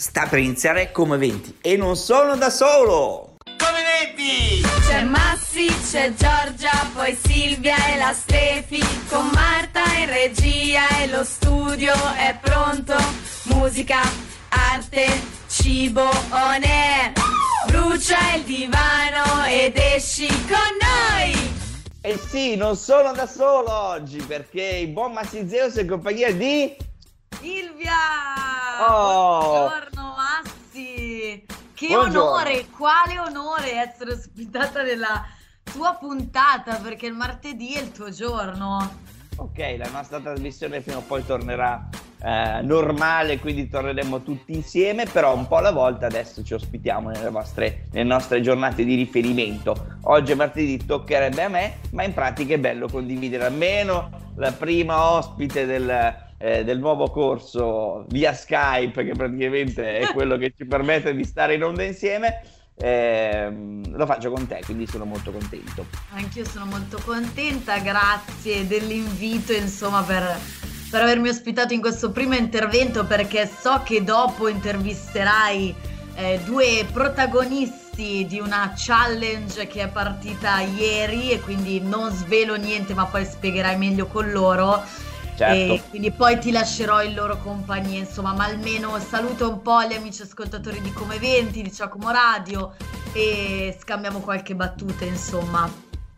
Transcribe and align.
Sta 0.00 0.28
per 0.28 0.38
iniziare 0.38 0.92
come 0.92 1.16
20 1.16 1.58
e 1.60 1.76
non 1.76 1.96
sono 1.96 2.36
da 2.36 2.50
solo! 2.50 3.34
Come 3.42 3.82
20! 4.14 4.62
C'è 4.86 5.02
Massi, 5.02 5.66
c'è 5.66 6.14
Giorgia, 6.14 6.70
poi 6.94 7.18
Silvia 7.20 7.74
e 7.92 7.98
la 7.98 8.12
Stefi, 8.12 8.80
con 9.08 9.28
Marta 9.32 9.82
in 9.98 10.08
regia 10.08 10.86
e 11.00 11.08
lo 11.08 11.24
studio 11.24 11.92
è 12.14 12.38
pronto. 12.40 12.94
Musica, 13.46 14.00
arte, 14.50 15.08
cibo, 15.48 16.04
on 16.04 16.62
air. 16.62 17.12
Brucia 17.66 18.34
il 18.36 18.44
divano 18.44 19.46
ed 19.48 19.76
esci 19.78 20.28
con 20.46 20.76
noi! 20.80 21.34
Eh 22.02 22.16
sì, 22.16 22.54
non 22.54 22.76
sono 22.76 23.10
da 23.10 23.26
solo 23.26 23.72
oggi 23.72 24.18
perché 24.18 24.62
il 24.62 24.90
buon 24.90 25.12
Massi 25.12 25.48
Zeus 25.48 25.74
è 25.74 25.80
in 25.80 25.88
compagnia 25.88 26.32
di... 26.32 26.76
Silvia! 27.40 28.57
Oh! 28.80 29.66
Buongiorno 29.66 30.14
Massi! 30.14 31.44
Che 31.74 31.86
Buongiorno. 31.88 32.30
onore, 32.30 32.66
quale 32.76 33.18
onore 33.18 33.72
essere 33.72 34.12
ospitata 34.12 34.82
nella 34.82 35.26
tua 35.64 35.96
puntata 35.98 36.76
perché 36.76 37.06
il 37.06 37.14
martedì 37.14 37.74
è 37.74 37.80
il 37.80 37.90
tuo 37.90 38.10
giorno. 38.10 39.06
Ok, 39.36 39.76
la 39.78 39.88
nostra 39.90 40.20
trasmissione 40.20 40.80
fino 40.80 40.98
a 40.98 41.02
poi 41.04 41.26
tornerà 41.26 41.88
eh, 42.22 42.60
normale, 42.62 43.40
quindi 43.40 43.68
torneremo 43.68 44.22
tutti 44.22 44.52
insieme, 44.52 45.06
però 45.06 45.34
un 45.34 45.48
po' 45.48 45.56
alla 45.56 45.72
volta 45.72 46.06
adesso 46.06 46.44
ci 46.44 46.54
ospitiamo 46.54 47.10
nelle, 47.10 47.30
vostre, 47.30 47.86
nelle 47.90 48.08
nostre 48.08 48.40
giornate 48.40 48.84
di 48.84 48.94
riferimento. 48.94 49.96
Oggi 50.02 50.32
è 50.32 50.34
martedì, 50.36 50.84
toccherebbe 50.84 51.42
a 51.42 51.48
me, 51.48 51.78
ma 51.90 52.04
in 52.04 52.14
pratica 52.14 52.54
è 52.54 52.58
bello 52.58 52.88
condividere 52.88 53.44
almeno 53.44 54.10
la 54.36 54.52
prima 54.52 55.10
ospite 55.10 55.66
del, 55.66 56.26
eh, 56.38 56.64
del 56.64 56.78
nuovo 56.78 57.10
corso 57.10 58.04
via 58.08 58.32
Skype, 58.32 59.04
che 59.04 59.12
praticamente 59.12 59.98
è 59.98 60.06
quello 60.14 60.36
che 60.36 60.54
ci 60.56 60.64
permette 60.64 61.14
di 61.14 61.24
stare 61.24 61.54
in 61.54 61.64
onda 61.64 61.82
insieme. 61.82 62.42
Ehm, 62.80 63.96
lo 63.96 64.06
faccio 64.06 64.30
con 64.30 64.46
te, 64.46 64.60
quindi 64.64 64.86
sono 64.86 65.04
molto 65.04 65.32
contento. 65.32 65.86
Anch'io 66.10 66.44
sono 66.44 66.64
molto 66.64 67.00
contenta, 67.04 67.78
grazie 67.78 68.66
dell'invito, 68.68 69.52
insomma, 69.52 70.02
per, 70.02 70.38
per 70.88 71.02
avermi 71.02 71.28
ospitato 71.28 71.74
in 71.74 71.80
questo 71.80 72.12
primo 72.12 72.36
intervento 72.36 73.04
perché 73.04 73.46
so 73.48 73.82
che 73.84 74.04
dopo 74.04 74.46
intervisterai 74.46 75.74
eh, 76.14 76.40
due 76.44 76.86
protagonisti 76.92 78.26
di 78.28 78.38
una 78.38 78.74
challenge 78.76 79.66
che 79.66 79.82
è 79.82 79.88
partita 79.88 80.60
ieri 80.60 81.32
e 81.32 81.40
quindi 81.40 81.80
non 81.80 82.12
svelo 82.12 82.54
niente, 82.54 82.94
ma 82.94 83.06
poi 83.06 83.24
spiegherai 83.24 83.76
meglio 83.76 84.06
con 84.06 84.30
loro. 84.30 84.84
Certo. 85.38 85.74
E 85.74 85.82
quindi 85.88 86.10
poi 86.10 86.36
ti 86.40 86.50
lascerò 86.50 87.00
in 87.00 87.14
loro 87.14 87.38
compagnia, 87.38 88.00
insomma, 88.00 88.32
ma 88.32 88.46
almeno 88.46 88.98
saluto 88.98 89.48
un 89.48 89.62
po' 89.62 89.84
gli 89.84 89.94
amici 89.94 90.22
ascoltatori 90.22 90.80
di 90.80 90.92
Come 90.92 91.16
20, 91.20 91.62
di 91.62 91.70
Giacomo 91.70 92.10
Radio 92.10 92.74
e 93.12 93.78
scambiamo 93.80 94.18
qualche 94.18 94.56
battuta, 94.56 95.04
insomma. 95.04 95.70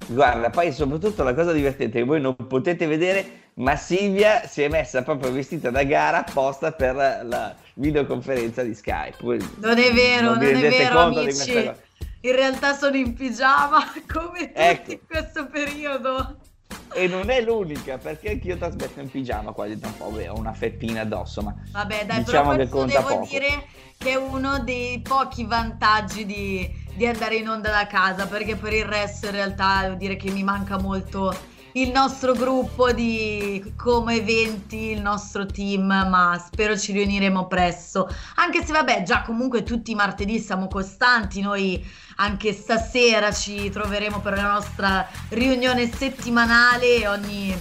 Guarda, 0.06 0.48
poi 0.48 0.72
soprattutto 0.72 1.22
la 1.22 1.34
cosa 1.34 1.52
divertente 1.52 1.98
che 1.98 2.04
voi 2.06 2.18
non 2.18 2.34
potete 2.34 2.86
vedere, 2.86 3.50
ma 3.56 3.76
Silvia 3.76 4.46
si 4.46 4.62
è 4.62 4.68
messa 4.68 5.02
proprio 5.02 5.30
vestita 5.30 5.68
da 5.68 5.82
gara 5.82 6.24
apposta 6.24 6.72
per 6.72 6.94
la 6.94 7.54
videoconferenza 7.74 8.62
di 8.62 8.74
Skype. 8.74 9.18
Voi 9.20 9.38
Non 9.56 9.76
è 9.76 9.92
vero, 9.92 10.30
non 10.30 10.38
non, 10.38 10.46
è 10.46 10.68
vero, 10.70 10.98
amici. 10.98 11.70
In 12.22 12.32
realtà 12.32 12.74
sono 12.74 12.96
in 12.96 13.12
pigiama 13.12 13.84
come 14.10 14.46
tutti 14.46 14.52
Ecco. 14.54 14.92
in 14.92 15.00
questo 15.06 15.46
periodo. 15.46 16.36
E 16.92 17.06
non 17.06 17.30
è 17.30 17.40
l'unica, 17.40 17.98
perché 17.98 18.30
anch'io 18.30 18.56
trasmetto 18.56 19.00
in 19.00 19.10
pigiama 19.10 19.52
quasi 19.52 19.78
da 19.78 19.86
un 19.86 19.96
po', 19.96 20.10
beh, 20.10 20.28
ho 20.28 20.36
una 20.36 20.52
feppina 20.52 21.02
addosso, 21.02 21.40
ma 21.42 21.54
Vabbè, 21.70 22.04
dai, 22.06 22.24
Diciamo 22.24 22.50
che 22.50 22.56
però 22.56 22.70
conta 22.70 22.98
devo 22.98 23.08
poco. 23.08 23.26
dire 23.30 23.64
che 23.96 24.10
è 24.10 24.14
uno 24.16 24.58
dei 24.60 25.00
pochi 25.00 25.44
vantaggi 25.44 26.26
di, 26.26 26.68
di 26.94 27.06
andare 27.06 27.36
in 27.36 27.48
onda 27.48 27.70
da 27.70 27.86
casa, 27.86 28.26
perché 28.26 28.56
per 28.56 28.72
il 28.72 28.84
resto 28.84 29.26
in 29.26 29.32
realtà 29.32 29.82
devo 29.82 29.94
dire 29.94 30.16
che 30.16 30.30
mi 30.30 30.42
manca 30.42 30.78
molto 30.78 31.32
il 31.74 31.90
nostro 31.90 32.32
gruppo 32.32 32.92
di 32.92 33.74
come 33.76 34.16
eventi, 34.16 34.90
il 34.90 35.00
nostro 35.00 35.46
team, 35.46 35.86
ma 35.86 36.42
spero 36.44 36.76
ci 36.76 36.92
riuniremo 36.92 37.46
presto. 37.46 38.08
Anche 38.36 38.64
se 38.64 38.72
vabbè, 38.72 39.02
già 39.02 39.22
comunque 39.22 39.62
tutti 39.62 39.92
i 39.92 39.94
martedì 39.94 40.38
siamo 40.38 40.66
costanti, 40.68 41.40
noi 41.40 41.84
anche 42.16 42.52
stasera 42.52 43.32
ci 43.32 43.70
troveremo 43.70 44.20
per 44.20 44.34
la 44.34 44.52
nostra 44.52 45.06
riunione 45.28 45.90
settimanale 45.90 47.06
ogni, 47.06 47.56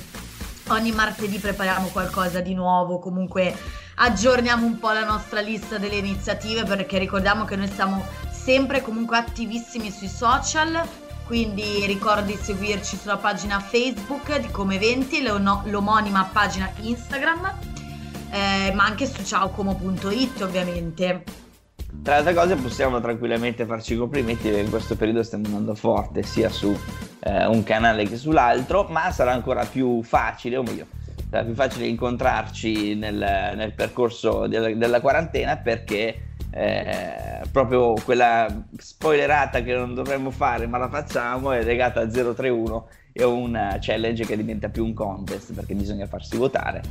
ogni 0.67 0.91
martedì 0.91 1.37
prepariamo 1.37 1.87
qualcosa 1.87 2.39
di 2.41 2.53
nuovo, 2.53 2.99
comunque 2.99 3.55
aggiorniamo 3.95 4.65
un 4.65 4.79
po' 4.79 4.91
la 4.91 5.03
nostra 5.03 5.41
lista 5.41 5.77
delle 5.77 5.97
iniziative 5.97 6.63
perché 6.63 6.97
ricordiamo 6.97 7.45
che 7.45 7.55
noi 7.55 7.69
siamo 7.69 8.03
sempre 8.31 8.81
comunque 8.81 9.17
attivissimi 9.17 9.91
sui 9.91 10.07
social, 10.07 10.81
quindi 11.29 11.85
ricordi 11.85 12.33
di 12.33 12.39
seguirci 12.41 12.97
sulla 12.97 13.17
pagina 13.17 13.59
Facebook 13.59 14.35
di 14.39 14.47
Come 14.49 14.77
Eventi, 14.77 15.21
l'omonima 15.21 16.27
pagina 16.33 16.71
Instagram, 16.81 17.53
eh, 18.31 18.71
ma 18.73 18.85
anche 18.85 19.05
su 19.05 19.23
ciaocomo.it 19.23 20.41
ovviamente. 20.41 21.23
tra 22.01 22.13
le 22.13 22.17
altre 22.17 22.33
cose 22.33 22.55
possiamo 22.55 22.99
tranquillamente 22.99 23.67
farci 23.67 23.95
complimenti 23.95 24.47
perché 24.47 24.61
in 24.61 24.71
questo 24.71 24.95
periodo 24.95 25.21
stiamo 25.21 25.45
andando 25.45 25.75
forte 25.75 26.23
sia 26.23 26.49
su 26.49 26.75
eh, 27.19 27.45
un 27.45 27.61
canale 27.61 28.05
che 28.05 28.17
sull'altro, 28.17 28.87
ma 28.89 29.11
sarà 29.11 29.31
ancora 29.31 29.65
più 29.65 30.01
facile, 30.01 30.57
o 30.57 30.63
meglio, 30.63 30.87
sarà 31.29 31.43
più 31.43 31.53
facile 31.53 31.85
incontrarci 31.85 32.95
nel, 32.95 33.53
nel 33.55 33.73
percorso 33.75 34.47
della, 34.47 34.73
della 34.73 34.99
quarantena 34.99 35.57
perché 35.57 36.28
eh, 36.51 37.41
proprio 37.51 37.93
quella 38.03 38.47
spoilerata 38.77 39.61
che 39.61 39.73
non 39.73 39.93
dovremmo 39.93 40.31
fare 40.31 40.67
ma 40.67 40.77
la 40.77 40.89
facciamo 40.89 41.51
è 41.51 41.63
legata 41.63 42.01
a 42.01 42.07
031 42.07 42.87
è 43.11 43.23
una 43.23 43.77
challenge 43.79 44.25
che 44.25 44.37
diventa 44.37 44.69
più 44.69 44.85
un 44.85 44.93
contest 44.93 45.53
perché 45.53 45.73
bisogna 45.73 46.05
farsi 46.05 46.37
votare 46.37 46.81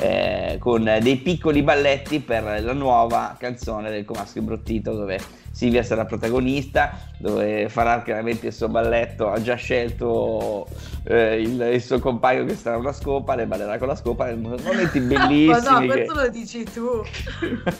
eh, 0.00 0.56
con 0.58 0.82
dei 1.00 1.16
piccoli 1.16 1.62
balletti 1.62 2.20
per 2.20 2.42
la 2.62 2.72
nuova 2.72 3.36
canzone 3.38 3.90
del 3.90 4.04
Comasco 4.04 4.38
Imbrottito 4.38 4.92
dove 4.94 5.18
Silvia 5.52 5.82
sarà 5.82 6.04
protagonista 6.04 6.98
dove 7.18 7.68
farà 7.68 8.02
chiaramente 8.02 8.48
il 8.48 8.52
suo 8.52 8.68
balletto 8.68 9.30
ha 9.30 9.40
già 9.42 9.54
scelto 9.56 10.66
eh, 11.04 11.40
il, 11.40 11.60
il 11.72 11.82
suo 11.82 11.98
compagno 11.98 12.44
che 12.44 12.54
sarà 12.54 12.76
una 12.76 12.92
scopa 12.92 13.34
le 13.34 13.46
ballerà 13.46 13.78
con 13.78 13.88
la 13.88 13.96
scopa 13.96 14.34
momenti 14.34 15.00
bellissimi 15.00 15.46
Ma 15.50 15.58
no, 15.58 15.78
che- 15.80 15.86
questo 15.86 16.14
lo 16.14 16.28
dici 16.28 16.64
tu. 16.64 17.02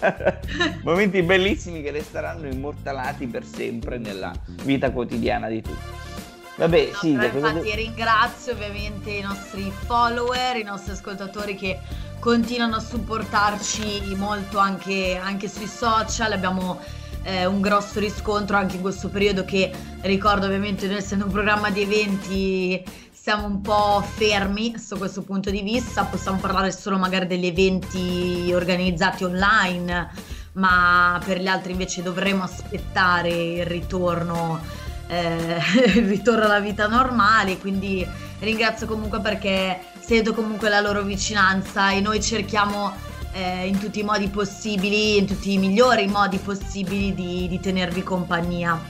momenti 0.84 1.22
bellissimi 1.22 1.82
che 1.82 1.90
resteranno 1.90 2.46
immortalati 2.48 3.26
per 3.26 3.44
sempre 3.44 3.98
nella 3.98 4.32
vita 4.64 4.90
quotidiana 4.90 5.48
di 5.48 5.62
tutti 5.62 6.09
vabbè 6.60 6.90
No, 7.02 7.30
cosa 7.30 7.48
infatti 7.48 7.74
ringrazio 7.74 8.52
ovviamente 8.52 9.10
i 9.10 9.22
nostri 9.22 9.72
follower, 9.86 10.56
i 10.56 10.62
nostri 10.62 10.92
ascoltatori 10.92 11.54
che 11.54 11.80
continuano 12.18 12.76
a 12.76 12.80
supportarci 12.80 14.14
molto 14.16 14.58
anche, 14.58 15.18
anche 15.22 15.48
sui 15.48 15.66
social. 15.66 16.32
Abbiamo 16.32 16.78
eh, 17.22 17.46
un 17.46 17.60
grosso 17.60 17.98
riscontro 17.98 18.56
anche 18.56 18.76
in 18.76 18.82
questo 18.82 19.08
periodo 19.08 19.44
che 19.44 19.72
ricordo 20.02 20.46
ovviamente 20.46 20.86
noi 20.86 20.96
essendo 20.96 21.24
un 21.24 21.32
programma 21.32 21.70
di 21.70 21.82
eventi 21.82 22.84
siamo 23.10 23.46
un 23.46 23.60
po' 23.60 24.02
fermi 24.02 24.78
su 24.78 24.96
questo 24.96 25.20
punto 25.22 25.50
di 25.50 25.60
vista, 25.60 26.04
possiamo 26.04 26.38
parlare 26.38 26.72
solo 26.72 26.96
magari 26.96 27.26
degli 27.26 27.44
eventi 27.44 28.50
organizzati 28.50 29.24
online, 29.24 30.10
ma 30.54 31.20
per 31.22 31.38
gli 31.38 31.46
altri 31.46 31.72
invece 31.72 32.02
dovremo 32.02 32.44
aspettare 32.44 33.28
il 33.28 33.66
ritorno 33.66 34.58
eh, 35.10 35.58
il 35.98 36.06
ritorno 36.06 36.44
alla 36.44 36.60
vita 36.60 36.86
normale, 36.86 37.58
quindi 37.58 38.06
ringrazio 38.38 38.86
comunque 38.86 39.20
perché 39.20 39.80
sento 39.98 40.32
comunque 40.32 40.68
la 40.68 40.80
loro 40.80 41.02
vicinanza 41.02 41.90
e 41.90 42.00
noi 42.00 42.22
cerchiamo 42.22 42.92
eh, 43.32 43.66
in 43.66 43.78
tutti 43.78 44.00
i 44.00 44.02
modi 44.02 44.28
possibili, 44.28 45.18
in 45.18 45.26
tutti 45.26 45.52
i 45.52 45.58
migliori 45.58 46.06
modi 46.06 46.38
possibili 46.38 47.14
di, 47.14 47.48
di 47.48 47.60
tenervi 47.60 48.02
compagnia. 48.02 48.80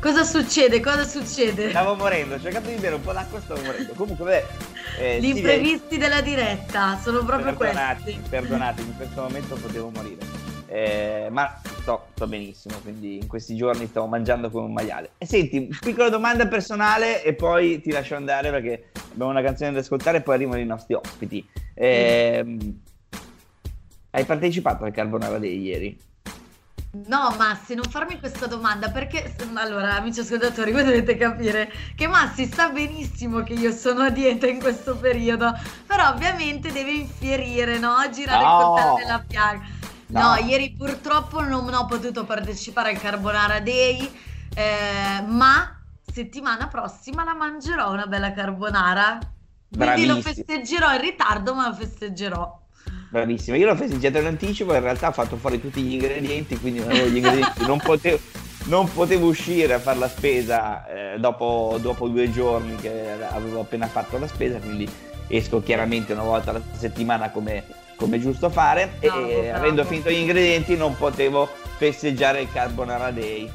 Cosa 0.00 0.24
succede? 0.24 0.80
Cosa 0.80 1.04
succede? 1.04 1.68
Stavo 1.68 1.94
morendo, 1.94 2.36
ho 2.36 2.40
cercato 2.40 2.70
di 2.70 2.76
bere 2.76 2.94
un 2.94 3.02
po' 3.02 3.12
d'acqua 3.12 3.38
e 3.38 3.42
stavo 3.42 3.60
morendo. 3.60 3.92
Comunque, 3.92 4.24
beh, 4.24 4.44
eh, 4.98 5.20
Gli 5.20 5.36
imprevisti 5.36 5.98
della 5.98 6.22
diretta 6.22 6.98
sono 7.02 7.22
proprio 7.22 7.54
perdonati, 7.54 8.02
questi. 8.04 8.22
perdonatemi, 8.30 8.88
in 8.88 8.96
questo 8.96 9.20
momento 9.20 9.56
potevo 9.56 9.90
morire. 9.90 10.24
Eh, 10.66 11.28
ma 11.30 11.60
sto, 11.80 12.06
sto 12.14 12.26
benissimo, 12.26 12.78
quindi 12.82 13.16
in 13.16 13.26
questi 13.26 13.56
giorni 13.56 13.86
stavo 13.86 14.06
mangiando 14.06 14.50
come 14.50 14.66
un 14.66 14.72
maiale. 14.72 15.12
E 15.18 15.26
senti, 15.26 15.68
piccola 15.80 16.08
domanda 16.08 16.46
personale 16.46 17.22
e 17.24 17.34
poi 17.34 17.80
ti 17.80 17.90
lascio 17.90 18.14
andare 18.14 18.50
perché 18.50 18.90
abbiamo 19.12 19.30
una 19.30 19.42
canzone 19.42 19.72
da 19.72 19.80
ascoltare 19.80 20.18
e 20.18 20.20
poi 20.22 20.34
arrivano 20.36 20.60
i 20.60 20.66
nostri 20.66 20.94
ospiti. 20.94 21.46
Ehm, 21.74 22.80
Hai 24.12 24.24
partecipato 24.24 24.84
al 24.84 24.92
Carbonara 24.92 25.38
Day 25.38 25.60
ieri? 25.60 26.08
No, 27.06 27.32
Massi, 27.38 27.76
non 27.76 27.84
farmi 27.84 28.18
questa 28.18 28.46
domanda 28.46 28.90
perché, 28.90 29.36
allora, 29.54 29.94
amici 29.94 30.18
ascoltatori, 30.18 30.72
voi 30.72 30.82
dovete 30.82 31.16
capire 31.16 31.70
che 31.94 32.08
Massi 32.08 32.46
sa 32.46 32.70
benissimo 32.70 33.44
che 33.44 33.52
io 33.52 33.70
sono 33.70 34.02
a 34.02 34.10
dieta 34.10 34.48
in 34.48 34.58
questo 34.58 34.96
periodo, 34.96 35.56
però 35.86 36.08
ovviamente 36.08 36.72
deve 36.72 36.90
infierire, 36.90 37.78
no? 37.78 37.94
Girare 38.12 38.44
no. 38.44 38.50
il 38.50 38.66
coltello 38.66 38.96
nella 38.96 39.24
piaga. 39.24 39.78
No. 40.10 40.36
ieri 40.36 40.74
purtroppo 40.76 41.40
non 41.40 41.72
ho 41.72 41.86
potuto 41.86 42.24
partecipare 42.24 42.90
al 42.90 43.00
Carbonara 43.00 43.60
Day, 43.60 44.10
eh, 44.54 45.22
ma 45.26 45.80
settimana 46.12 46.66
prossima 46.68 47.24
la 47.24 47.34
mangerò 47.34 47.92
una 47.92 48.06
bella 48.06 48.32
carbonara. 48.32 49.18
Quindi 49.68 49.84
Bravissimo. 49.84 50.14
lo 50.14 50.20
festeggerò 50.20 50.94
in 50.94 51.00
ritardo, 51.00 51.54
ma 51.54 51.68
lo 51.68 51.74
festeggerò. 51.74 52.58
Bravissima, 53.10 53.56
io 53.56 53.66
l'ho 53.66 53.76
festeggiato 53.76 54.18
in 54.18 54.26
anticipo, 54.26 54.74
in 54.74 54.80
realtà 54.80 55.08
ho 55.08 55.12
fatto 55.12 55.36
fuori 55.36 55.60
tutti 55.60 55.80
gli 55.82 55.94
ingredienti, 55.94 56.58
quindi 56.58 56.80
non 56.80 56.90
avevo 56.90 57.08
gli 57.08 57.16
ingredienti, 57.16 57.66
non 57.66 57.78
potevo, 57.78 58.18
non 58.64 58.92
potevo 58.92 59.26
uscire 59.26 59.74
a 59.74 59.78
fare 59.78 59.98
la 59.98 60.08
spesa 60.08 60.86
eh, 60.86 61.18
dopo, 61.18 61.78
dopo, 61.80 62.08
due 62.08 62.30
giorni 62.30 62.76
che 62.76 63.12
avevo 63.28 63.60
appena 63.60 63.86
fatto 63.86 64.18
la 64.18 64.28
spesa, 64.28 64.58
quindi 64.58 64.88
esco 65.26 65.62
chiaramente 65.62 66.12
una 66.12 66.22
volta 66.22 66.50
alla 66.50 66.62
settimana 66.72 67.30
come, 67.30 67.64
come 68.00 68.18
giusto 68.18 68.48
fare 68.48 68.94
bravo, 68.98 69.26
e 69.26 69.42
bravo. 69.42 69.56
avendo 69.58 69.84
finito 69.84 70.08
gli 70.10 70.14
ingredienti 70.14 70.74
non 70.74 70.96
potevo 70.96 71.46
festeggiare 71.76 72.40
il 72.40 72.50
Carbonara 72.50 73.10
Day. 73.10 73.48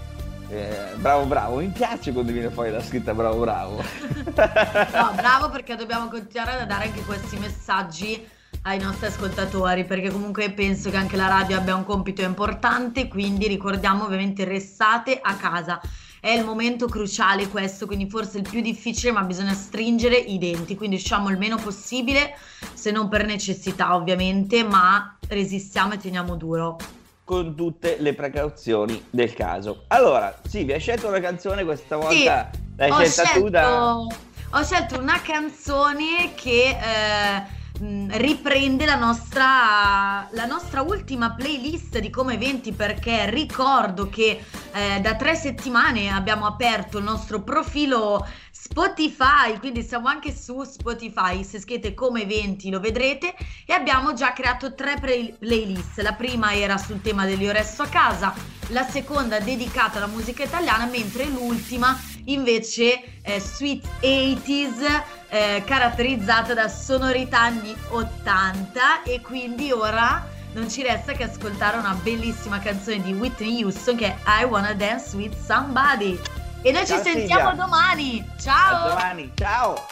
Eh, 0.48 0.92
bravo 0.98 1.26
bravo, 1.26 1.56
mi 1.58 1.70
piace 1.70 2.14
quando 2.14 2.32
viene 2.32 2.52
fuori 2.52 2.70
la 2.70 2.82
scritta 2.82 3.16
bravo 3.16 3.40
bravo. 3.40 3.78
no, 4.24 5.14
bravo 5.16 5.50
perché 5.52 5.76
dobbiamo 5.76 6.08
continuare 6.08 6.62
a 6.62 6.66
dare 6.66 6.86
anche 6.86 7.02
questi 7.02 7.38
messaggi 7.38 8.24
ai 8.62 8.80
nostri 8.80 9.08
ascoltatori 9.08 9.84
perché 9.86 10.12
comunque 10.12 10.52
penso 10.52 10.92
che 10.92 10.98
anche 10.98 11.16
la 11.16 11.28
radio 11.28 11.58
abbia 11.58 11.76
un 11.76 11.84
compito 11.84 12.22
importante, 12.22 13.08
quindi 13.08 13.48
ricordiamo 13.48 14.04
ovviamente 14.04 14.44
restate 14.44 15.20
a 15.20 15.36
casa. 15.36 15.82
È 16.26 16.32
il 16.32 16.44
momento 16.44 16.88
cruciale 16.88 17.50
questo, 17.50 17.86
quindi 17.86 18.10
forse 18.10 18.40
il 18.40 18.50
più 18.50 18.60
difficile, 18.60 19.12
ma 19.12 19.22
bisogna 19.22 19.54
stringere 19.54 20.18
i 20.18 20.40
denti, 20.40 20.76
quindi 20.76 20.96
usciamo 20.96 21.30
il 21.30 21.38
meno 21.38 21.58
possibile, 21.58 22.36
se 22.74 22.90
non 22.90 23.10
per 23.10 23.28
necessità 23.28 23.94
ovviamente, 23.94 24.64
ma 24.64 25.18
resistiamo 25.28 25.94
e 25.94 25.98
teniamo 25.98 26.36
duro 26.36 26.78
con 27.24 27.54
tutte 27.54 27.98
le 28.00 28.16
precauzioni 28.16 29.06
del 29.12 29.36
caso. 29.36 29.84
Allora, 29.90 30.36
sì, 30.48 30.64
vi 30.64 30.74
hai 30.74 30.80
scelto 30.80 31.08
una 31.08 31.20
canzone 31.20 31.64
questa 31.64 31.96
volta? 31.98 32.10
Sì, 32.12 32.24
l'hai 32.76 32.92
scelta 32.92 33.24
scelto, 33.24 33.40
tu 33.42 33.50
da... 33.50 33.96
Ho 33.98 34.64
scelto 34.64 35.00
una 35.00 35.22
canzone 35.22 36.34
che 36.34 36.70
eh, 36.70 37.44
riprende 37.80 38.86
la 38.86 38.96
nostra, 38.96 40.28
la 40.32 40.46
nostra, 40.46 40.82
ultima 40.82 41.34
playlist 41.34 42.00
di 42.00 42.10
Come 42.10 42.36
Eventi 42.36 42.72
perché 42.72 43.30
ricordo 43.30 44.10
che 44.10 44.44
eh, 44.72 45.00
da 45.02 45.16
tre 45.16 45.36
settimane 45.36 46.10
abbiamo 46.10 46.46
aperto 46.46 46.98
il 46.98 47.04
nostro 47.04 47.42
profilo 47.42 48.26
Spotify, 48.52 49.60
quindi 49.60 49.84
siamo 49.84 50.08
anche 50.08 50.36
su 50.36 50.64
Spotify, 50.64 51.44
se 51.44 51.60
scrivete 51.60 51.94
come 51.94 52.24
eventi 52.24 52.72
lo 52.72 52.80
vedrete 52.80 53.36
e 53.64 53.74
abbiamo 53.74 54.14
già 54.14 54.34
creato 54.34 54.74
tre 54.74 54.98
play- 55.00 55.36
playlist, 55.38 56.00
la 56.00 56.14
prima 56.14 56.52
era 56.54 56.78
sul 56.78 57.00
tema 57.00 57.26
dell'Io 57.26 57.52
resto 57.52 57.84
a 57.84 57.88
casa, 57.88 58.34
la 58.70 58.84
seconda 58.84 59.40
dedicata 59.40 59.98
alla 59.98 60.08
musica 60.08 60.44
italiana, 60.44 60.86
mentre 60.86 61.26
l'ultima 61.26 61.96
invece 62.26 63.02
è 63.22 63.40
Sweet 63.40 63.86
80s, 64.02 65.04
eh, 65.30 65.64
caratterizzata 65.66 66.54
da 66.54 66.68
sonorità 66.68 67.42
anni 67.42 67.76
80 67.90 69.04
e 69.04 69.22
quindi 69.22 69.72
ora 69.72 70.34
non 70.54 70.70
ci 70.70 70.82
resta 70.84 71.12
che 71.14 71.24
ascoltare 71.24 71.78
una 71.78 71.98
bellissima 72.02 72.60
canzone 72.60 73.02
di 73.02 73.12
Whitney 73.14 73.64
Houston 73.64 73.96
che 73.98 74.08
è 74.08 74.42
I 74.42 74.46
Wanna 74.46 74.74
Dance 74.74 75.16
With 75.16 75.36
Somebody. 75.46 76.20
E 76.62 76.72
noi 76.72 76.86
ciao 76.86 76.98
ci 76.98 77.04
sentiamo 77.04 77.50
Silvia. 77.50 77.66
domani. 77.66 78.30
Ciao. 78.40 78.86
A 78.86 78.90
domani. 78.90 79.32
Ciao. 79.36 79.86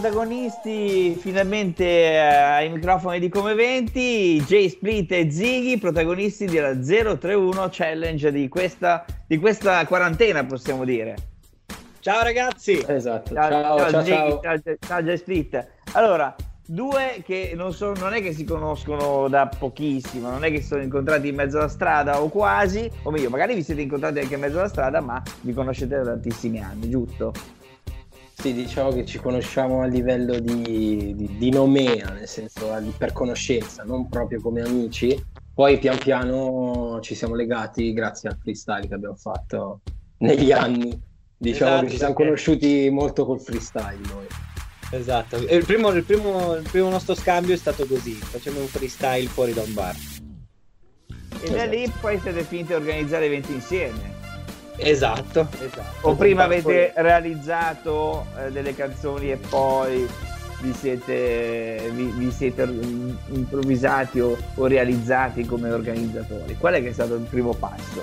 Protagonisti 0.00 1.14
finalmente 1.14 1.84
eh, 1.84 2.16
ai 2.16 2.70
microfoni 2.70 3.20
di 3.20 3.28
Come 3.28 3.52
20, 3.52 4.42
Jay 4.46 4.70
Split 4.70 5.12
e 5.12 5.30
Ziggy, 5.30 5.76
protagonisti 5.78 6.46
della 6.46 6.74
031 6.74 7.68
Challenge 7.70 8.32
di 8.32 8.48
questa, 8.48 9.04
di 9.26 9.36
questa 9.36 9.84
quarantena, 9.84 10.42
possiamo 10.46 10.86
dire. 10.86 11.16
Ciao 11.98 12.22
ragazzi! 12.22 12.82
Esatto, 12.86 13.34
Ciao, 13.34 13.50
ciao, 13.50 13.62
ciao, 13.62 13.90
ciao, 13.90 14.04
ciao. 14.04 14.40
ciao, 14.40 14.76
ciao 14.78 15.02
Jay 15.02 15.18
Split. 15.18 15.68
Allora, 15.92 16.34
due 16.64 17.22
che 17.22 17.52
non, 17.54 17.74
so, 17.74 17.92
non 17.92 18.14
è 18.14 18.22
che 18.22 18.32
si 18.32 18.44
conoscono 18.44 19.28
da 19.28 19.48
pochissimo, 19.48 20.30
non 20.30 20.44
è 20.44 20.50
che 20.50 20.62
si 20.62 20.68
sono 20.68 20.80
incontrati 20.80 21.28
in 21.28 21.34
mezzo 21.34 21.58
alla 21.58 21.68
strada 21.68 22.22
o 22.22 22.30
quasi, 22.30 22.90
o 23.02 23.10
meglio, 23.10 23.28
magari 23.28 23.54
vi 23.54 23.62
siete 23.62 23.82
incontrati 23.82 24.20
anche 24.20 24.32
in 24.32 24.40
mezzo 24.40 24.60
alla 24.60 24.68
strada, 24.68 25.02
ma 25.02 25.22
vi 25.42 25.52
conoscete 25.52 25.94
da 25.96 26.04
tantissimi 26.04 26.58
anni, 26.58 26.88
giusto? 26.88 27.58
Sì, 28.40 28.54
diciamo 28.54 28.90
che 28.90 29.04
ci 29.04 29.18
conosciamo 29.18 29.82
a 29.82 29.86
livello 29.86 30.38
di, 30.40 31.14
di, 31.14 31.36
di 31.36 31.50
nomea, 31.50 32.10
nel 32.12 32.26
senso 32.26 32.74
per 32.96 33.12
conoscenza, 33.12 33.82
non 33.84 34.08
proprio 34.08 34.40
come 34.40 34.62
amici. 34.62 35.22
Poi 35.52 35.78
pian 35.78 35.98
piano 35.98 36.98
ci 37.02 37.14
siamo 37.14 37.34
legati 37.34 37.92
grazie 37.92 38.30
al 38.30 38.38
freestyle 38.40 38.88
che 38.88 38.94
abbiamo 38.94 39.16
fatto 39.16 39.80
negli 40.18 40.52
anni. 40.52 40.98
Diciamo 41.36 41.70
Esatto, 41.72 41.84
che 41.84 41.90
ci 41.92 41.96
siamo 41.98 42.14
perché- 42.14 42.28
conosciuti 42.30 42.88
molto 42.90 43.26
col 43.26 43.40
freestyle 43.40 43.98
noi. 44.08 44.26
Esatto, 44.92 45.36
E 45.46 45.56
il 45.56 45.64
primo, 45.66 45.90
il, 45.90 46.02
primo, 46.04 46.54
il 46.54 46.66
primo 46.68 46.88
nostro 46.88 47.14
scambio 47.14 47.52
è 47.54 47.58
stato 47.58 47.84
così, 47.86 48.12
facendo 48.14 48.60
un 48.60 48.66
freestyle 48.66 49.28
fuori 49.28 49.52
da 49.52 49.60
un 49.62 49.74
bar. 49.74 49.94
E 51.42 51.50
da 51.50 51.56
Esatto. 51.56 51.70
lì 51.70 51.92
poi 52.00 52.18
siete 52.20 52.42
finiti 52.42 52.72
a 52.72 52.76
organizzare 52.76 53.26
eventi 53.26 53.52
insieme. 53.52 54.19
Esatto, 54.82 55.46
esatto. 55.60 56.08
O 56.08 56.14
prima 56.14 56.46
Poi- 56.46 56.56
avete 56.56 56.92
realizzato 56.96 58.26
eh, 58.38 58.50
delle 58.50 58.74
canzoni 58.74 59.30
e 59.30 59.36
poi 59.36 60.08
vi 60.62 60.72
siete, 60.72 61.90
vi, 61.92 62.04
vi 62.16 62.30
siete 62.30 62.62
improvvisati 62.62 64.20
o, 64.20 64.36
o 64.54 64.66
realizzati 64.66 65.44
come 65.44 65.70
organizzatori? 65.70 66.56
Qual 66.56 66.74
è 66.74 66.82
che 66.82 66.88
è 66.88 66.92
stato 66.92 67.14
il 67.14 67.22
primo 67.22 67.54
passo? 67.54 68.02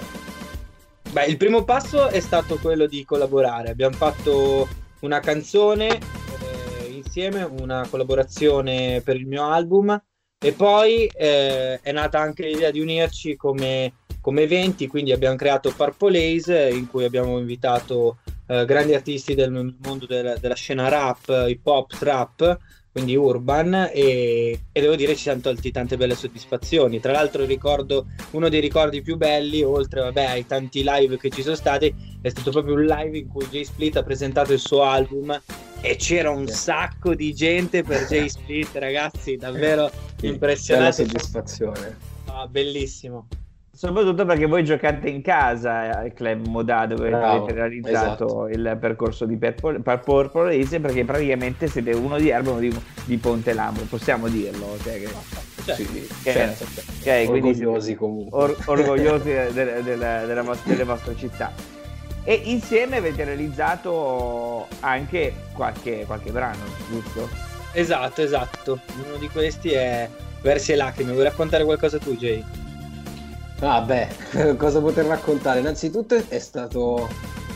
Beh, 1.11 1.25
il 1.25 1.37
primo 1.37 1.63
passo 1.63 2.09
è 2.09 2.19
stato 2.19 2.57
quello 2.57 2.85
di 2.85 3.03
collaborare. 3.05 3.69
Abbiamo 3.69 3.95
fatto 3.95 4.67
una 5.01 5.19
canzone 5.19 5.97
eh, 5.97 6.87
insieme, 6.89 7.43
una 7.43 7.87
collaborazione 7.89 9.01
per 9.01 9.15
il 9.15 9.25
mio 9.25 9.45
album 9.49 9.99
e 10.39 10.51
poi 10.51 11.05
eh, 11.05 11.79
è 11.81 11.91
nata 11.91 12.19
anche 12.19 12.45
l'idea 12.45 12.71
di 12.71 12.79
unirci 12.79 13.35
come, 13.35 13.93
come 14.27 14.41
eventi, 14.41 14.87
quindi 14.87 15.13
abbiamo 15.13 15.37
creato 15.37 15.71
Purple 15.73 16.19
Haze 16.35 16.67
in 16.67 16.89
cui 16.89 17.05
abbiamo 17.05 17.39
invitato 17.39 18.17
eh, 18.47 18.65
grandi 18.65 18.93
artisti 18.93 19.35
del 19.35 19.73
mondo 19.81 20.05
della, 20.05 20.35
della 20.35 20.53
scena 20.53 20.89
rap, 20.89 21.45
hip 21.47 21.65
hop, 21.65 21.97
trap, 21.97 22.59
quindi 22.91 23.15
urban 23.15 23.89
e, 23.89 24.63
e 24.69 24.81
devo 24.81 24.97
dire 24.97 25.15
ci 25.15 25.21
siamo 25.21 25.39
tolti 25.39 25.71
tante 25.71 25.95
belle 25.95 26.13
soddisfazioni. 26.13 26.99
Tra 26.99 27.13
l'altro 27.13 27.45
ricordo 27.45 28.07
uno 28.31 28.49
dei 28.49 28.59
ricordi 28.59 29.01
più 29.01 29.15
belli, 29.15 29.63
oltre 29.63 30.01
vabbè, 30.01 30.25
ai 30.25 30.45
tanti 30.45 30.83
live 30.83 31.17
che 31.17 31.29
ci 31.29 31.41
sono 31.41 31.55
stati, 31.55 31.95
è 32.21 32.27
stato 32.27 32.51
proprio 32.51 32.73
un 32.73 32.83
live 32.83 33.17
in 33.17 33.29
cui 33.29 33.45
Jay 33.45 33.63
Split 33.63 33.95
ha 33.95 34.03
presentato 34.03 34.51
il 34.51 34.59
suo 34.59 34.83
album 34.83 35.41
e 35.79 35.95
c'era 35.95 36.31
un 36.31 36.47
sacco 36.47 37.15
di 37.15 37.33
gente 37.33 37.81
per 37.81 38.05
Jay 38.07 38.27
Split, 38.27 38.75
ragazzi, 38.75 39.37
davvero 39.37 39.87
Sì, 39.87 39.93
Bella 40.19 40.33
impressionante. 40.33 41.05
soddisfazione. 41.05 41.97
Ah, 42.25 42.45
bellissimo. 42.45 43.29
Soprattutto 43.77 44.25
perché 44.25 44.47
voi 44.47 44.63
giocate 44.63 45.07
in 45.07 45.21
casa 45.21 45.99
al 45.99 46.11
Club 46.11 46.47
Moda 46.47 46.87
dove 46.87 47.09
Bravo, 47.09 47.43
avete 47.43 47.53
realizzato 47.53 48.47
esatto. 48.47 48.47
il 48.47 48.77
percorso 48.81 49.25
di 49.25 49.37
Purple, 49.37 49.81
Purple 49.99 50.59
Haze 50.59 50.79
perché 50.79 51.05
praticamente 51.05 51.67
siete 51.67 51.91
uno 51.91 52.17
di 52.17 52.29
Erba 52.29 52.49
e 52.49 52.51
uno 52.53 52.59
di, 52.59 52.75
di 53.05 53.17
Ponte 53.17 53.53
Lambro, 53.53 53.83
possiamo 53.83 54.29
dirlo. 54.29 54.75
Cioè 54.81 54.99
che, 54.99 55.09
Cioè, 55.63 55.75
Sì, 55.75 55.85
che- 56.23 56.31
certo. 56.31 56.63
ok, 56.63 57.25
quindi 57.27 57.53
siete 57.53 57.65
Orgogliosi 57.67 57.95
comunque. 57.95 58.39
or- 58.41 58.57
orgogliosi 58.65 59.25
de- 59.29 59.53
de- 59.53 59.83
della- 59.83 60.25
della 60.25 60.41
vostra- 60.41 60.71
delle 60.71 60.83
vostre 60.83 61.15
città. 61.15 61.51
E 62.23 62.33
insieme 62.45 62.97
avete 62.97 63.23
realizzato 63.25 64.65
anche 64.79 65.33
qualche, 65.53 66.03
qualche 66.07 66.31
brano, 66.31 66.63
giusto? 66.89 67.29
Esatto, 67.73 68.23
esatto. 68.23 68.79
Uno 69.05 69.17
di 69.17 69.29
questi 69.29 69.71
è 69.71 70.09
Versi 70.41 70.71
e 70.71 70.75
lacrime. 70.75 71.11
Vuoi 71.11 71.23
raccontare 71.25 71.63
qualcosa 71.63 71.97
tu, 71.99 72.15
Jay? 72.15 72.43
Ah 73.59 73.83
cosa 74.55 74.79
poter 74.79 75.05
raccontare? 75.05 75.59
Innanzitutto 75.59 76.15
è 76.27 76.37
stato, 76.37 77.09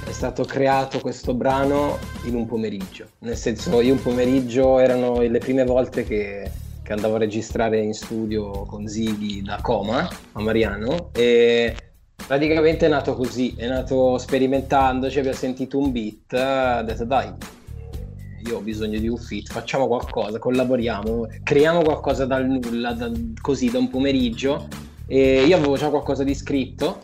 è 0.04 0.12
stato 0.12 0.44
creato 0.46 1.00
questo 1.00 1.36
brano 1.36 2.00
in 2.24 2.34
un 2.34 2.48
pomeriggio, 2.48 3.06
nel 3.20 3.38
senso 3.38 3.82
io 3.82 3.94
un 3.94 4.02
pomeriggio 4.02 4.80
erano 4.80 5.22
le 5.22 5.38
prime 5.38 5.64
volte 5.64 6.04
che, 6.04 6.50
che 6.82 6.94
andavo 6.94 7.16
a 7.16 7.20
registrare 7.20 7.80
in 7.82 7.94
studio 7.94 8.50
con 8.66 8.88
Ziggy 8.88 9.44
da 9.44 9.60
Coma 9.62 10.10
a 10.32 10.42
Mariano 10.42 11.12
e 11.14 11.76
praticamente 12.26 12.88
è 12.88 12.90
nato 12.90 13.14
così, 13.14 13.54
è 13.56 13.68
nato 13.68 14.18
sperimentandoci, 14.18 15.20
abbiamo 15.20 15.38
sentito 15.38 15.78
un 15.78 15.92
beat, 15.92 16.34
ha 16.34 16.82
detto 16.82 17.06
dai, 17.06 17.32
io 18.44 18.58
ho 18.58 18.62
bisogno 18.62 18.98
di 18.98 19.08
un 19.08 19.18
fit, 19.18 19.52
facciamo 19.52 19.86
qualcosa, 19.86 20.40
collaboriamo, 20.40 21.28
creiamo 21.44 21.84
qualcosa 21.84 22.26
dal 22.26 22.48
nulla, 22.48 22.94
da- 22.94 23.12
così 23.40 23.70
da 23.70 23.78
un 23.78 23.90
pomeriggio 23.90 24.90
e 25.14 25.44
io 25.44 25.58
avevo 25.58 25.76
già 25.76 25.90
qualcosa 25.90 26.24
di 26.24 26.34
scritto 26.34 27.04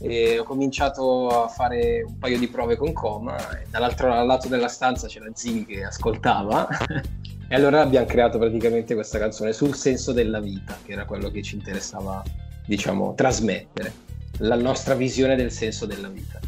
e 0.00 0.38
ho 0.38 0.42
cominciato 0.42 1.28
a 1.28 1.48
fare 1.48 2.02
un 2.02 2.16
paio 2.18 2.38
di 2.38 2.48
prove 2.48 2.76
con 2.76 2.94
Coma 2.94 3.36
dall'altro 3.68 4.24
lato 4.24 4.48
della 4.48 4.68
stanza 4.68 5.06
c'era 5.06 5.26
Ziggy 5.34 5.66
che 5.66 5.84
ascoltava 5.84 6.66
e 7.46 7.54
allora 7.54 7.82
abbiamo 7.82 8.06
creato 8.06 8.38
praticamente 8.38 8.94
questa 8.94 9.18
canzone 9.18 9.52
sul 9.52 9.74
senso 9.74 10.12
della 10.12 10.40
vita, 10.40 10.78
che 10.82 10.92
era 10.92 11.04
quello 11.04 11.28
che 11.28 11.42
ci 11.42 11.56
interessava, 11.56 12.22
diciamo, 12.64 13.12
trasmettere, 13.14 13.92
la 14.38 14.56
nostra 14.56 14.94
visione 14.94 15.36
del 15.36 15.50
senso 15.50 15.84
della 15.84 16.08
vita. 16.08 16.40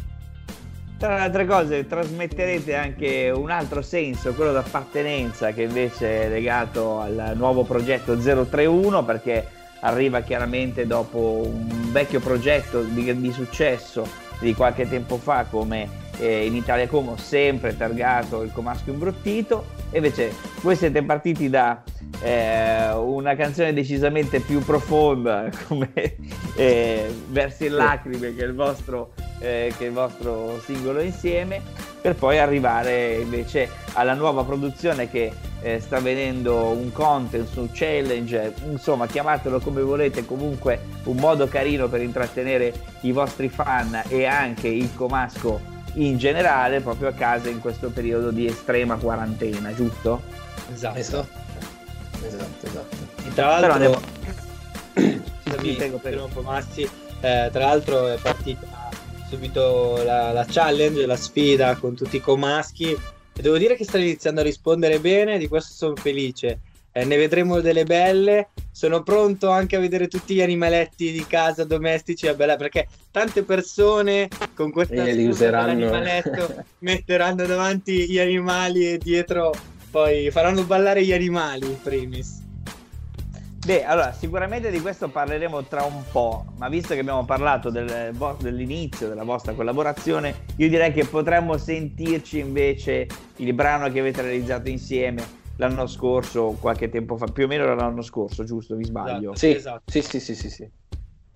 Tra 0.97 1.17
le 1.17 1.21
altre 1.21 1.45
cose 1.45 1.85
trasmetterete 1.85 2.73
anche 2.73 3.29
un 3.29 3.51
altro 3.51 3.83
senso, 3.83 4.33
quello 4.33 4.53
d'appartenenza 4.53 5.51
che 5.51 5.61
invece 5.61 6.23
è 6.23 6.29
legato 6.29 6.99
al 6.99 7.33
nuovo 7.35 7.63
progetto 7.63 8.17
031 8.17 9.05
perché 9.05 9.63
arriva 9.85 10.21
chiaramente 10.21 10.87
dopo 10.87 11.43
un 11.45 11.91
vecchio 11.91 12.19
progetto 12.19 12.81
di, 12.81 13.19
di 13.19 13.31
successo 13.31 14.07
di 14.39 14.53
qualche 14.53 14.89
tempo 14.89 15.17
fa 15.17 15.45
come 15.49 16.03
eh, 16.19 16.45
in 16.45 16.55
Italia 16.55 16.87
come 16.87 17.11
ho 17.11 17.17
sempre 17.17 17.75
targato 17.75 18.41
il 18.41 18.51
comasco 18.51 18.89
imbruttito 18.89 19.65
e 19.91 19.97
invece 19.97 20.33
voi 20.61 20.75
siete 20.75 21.03
partiti 21.03 21.49
da 21.49 21.83
eh, 22.21 22.91
una 22.93 23.35
canzone 23.35 23.73
decisamente 23.73 24.39
più 24.39 24.59
profonda 24.59 25.49
come 25.67 25.91
eh, 26.55 27.13
Versi 27.29 27.65
e 27.65 27.69
lacrime 27.69 28.33
che 28.35 28.43
è 28.43 28.45
il 28.45 28.53
vostro 28.55 29.13
eh, 29.39 29.73
che 29.77 29.85
è 29.85 29.87
il 29.87 29.93
vostro 29.93 30.59
singolo 30.63 31.01
insieme 31.01 31.61
per 32.01 32.15
poi 32.15 32.37
arrivare 32.37 33.15
invece 33.15 33.69
alla 33.93 34.13
nuova 34.13 34.43
produzione 34.43 35.09
che 35.09 35.31
eh, 35.61 35.79
sta 35.79 35.99
venendo 35.99 36.67
un 36.67 36.91
content 36.91 37.47
su 37.47 37.69
challenge 37.73 38.53
insomma 38.65 39.07
chiamatelo 39.07 39.59
come 39.59 39.81
volete 39.81 40.25
comunque 40.25 40.79
un 41.05 41.15
modo 41.17 41.47
carino 41.47 41.87
per 41.87 42.01
intrattenere 42.01 42.73
i 43.01 43.11
vostri 43.11 43.49
fan 43.49 44.03
e 44.07 44.25
anche 44.25 44.67
il 44.67 44.93
comasco 44.93 45.73
in 45.95 46.17
generale 46.17 46.81
proprio 46.81 47.09
a 47.09 47.13
casa 47.13 47.49
in 47.49 47.59
questo 47.59 47.89
periodo 47.89 48.31
di 48.31 48.45
estrema 48.45 48.95
quarantena 48.95 49.73
giusto? 49.73 50.21
Esatto. 50.73 50.97
Esatto, 50.97 51.27
esatto, 52.25 52.65
esatto. 52.67 52.95
E 53.25 53.33
tra 53.33 53.33
Però 53.33 53.47
l'altro, 53.47 53.71
andiamo- 53.71 54.01
scusami, 55.43 55.69
Sì, 55.69 55.75
prego, 55.75 55.97
prego. 55.97 56.29
Massi, 56.41 56.81
eh, 56.83 57.49
tra 57.51 57.65
l'altro 57.65 58.07
è 58.07 58.17
partita 58.21 58.89
subito 59.29 60.01
la, 60.03 60.31
la 60.31 60.45
challenge, 60.47 61.05
la 61.05 61.15
sfida 61.15 61.75
con 61.75 61.95
tutti 61.95 62.17
i 62.17 62.21
comaschi 62.21 62.91
e 62.91 63.41
devo 63.41 63.57
dire 63.57 63.75
che 63.75 63.83
sta 63.83 63.97
iniziando 63.97 64.41
a 64.41 64.43
rispondere 64.43 64.99
bene, 64.99 65.37
di 65.37 65.47
questo 65.47 65.73
sono 65.73 65.95
felice. 65.95 66.59
Eh, 66.97 67.03
ne 67.03 67.17
vedremo 67.17 67.59
delle 67.59 67.83
belle. 67.83 68.51
Sono 68.71 69.03
pronto 69.03 69.49
anche 69.49 69.75
a 69.75 69.79
vedere 69.81 70.07
tutti 70.07 70.33
gli 70.33 70.41
animaletti 70.41 71.11
di 71.11 71.25
casa 71.27 71.65
domestici. 71.65 72.25
È 72.25 72.35
bella 72.35 72.55
perché 72.55 72.87
tante 73.11 73.43
persone 73.43 74.29
con 74.53 74.71
questa 74.71 75.03
useranno. 75.03 75.73
dell'animaletto 75.73 76.63
metteranno 76.79 77.45
davanti 77.45 78.09
gli 78.09 78.17
animali 78.17 78.93
e 78.93 78.97
dietro 78.97 79.51
poi 79.91 80.31
faranno 80.31 80.63
ballare 80.63 81.03
gli 81.03 81.11
animali 81.11 81.65
in 81.65 81.81
primis. 81.81 82.43
Beh, 83.65 83.83
allora 83.83 84.13
sicuramente 84.13 84.71
di 84.71 84.79
questo 84.79 85.09
parleremo 85.09 85.65
tra 85.65 85.83
un 85.83 86.01
po', 86.09 86.45
ma 86.55 86.69
visto 86.69 86.93
che 86.93 87.01
abbiamo 87.01 87.25
parlato 87.25 87.69
del 87.69 88.13
vo- 88.13 88.37
dell'inizio 88.39 89.09
della 89.09 89.23
vostra 89.23 89.51
collaborazione, 89.51 90.45
io 90.55 90.69
direi 90.69 90.93
che 90.93 91.03
potremmo 91.03 91.57
sentirci 91.57 92.39
invece 92.39 93.05
il 93.37 93.53
brano 93.53 93.91
che 93.91 93.99
avete 93.99 94.21
realizzato 94.21 94.69
insieme 94.69 95.43
l'anno 95.57 95.87
scorso, 95.87 96.57
qualche 96.59 96.89
tempo 96.89 97.17
fa, 97.17 97.25
più 97.25 97.45
o 97.45 97.47
meno 97.47 97.73
l'anno 97.73 98.01
scorso, 98.01 98.43
giusto? 98.43 98.75
Vi 98.75 98.85
sbaglio? 98.85 99.31
Esatto. 99.31 99.35
Sì, 99.37 99.51
Esatto. 99.55 99.83
sì, 99.85 100.01
sì, 100.01 100.19
sì, 100.19 100.35
sì, 100.35 100.49
sì. 100.49 100.69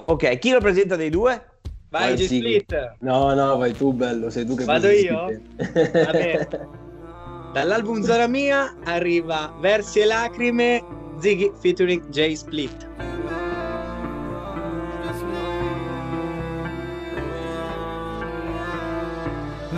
Ok, 0.06 0.38
chi 0.40 0.52
lo 0.52 0.60
presenta 0.60 0.96
dei 0.96 1.10
due? 1.10 1.60
Vai, 1.90 2.16
Vai. 2.16 2.24
Split. 2.24 2.96
No, 3.00 3.34
no, 3.34 3.58
vai 3.58 3.74
tu, 3.74 3.94
bello, 3.94 4.30
sei 4.30 4.46
tu 4.46 4.56
che 4.56 4.66
Vado 4.66 4.88
presenti 4.88 5.06
io? 5.06 5.26
te. 5.26 6.04
Va 6.06 6.12
bene. 6.12 6.48
Dall'album 7.54 8.02
Zona 8.04 8.28
Mia 8.28 8.76
arriva 8.84 9.52
Versi 9.60 10.00
e 10.02 10.06
Lacrime, 10.06 10.84
Ziggy 11.20 11.52
featuring 11.60 12.08
J 12.10 12.34
Split. 12.34 12.88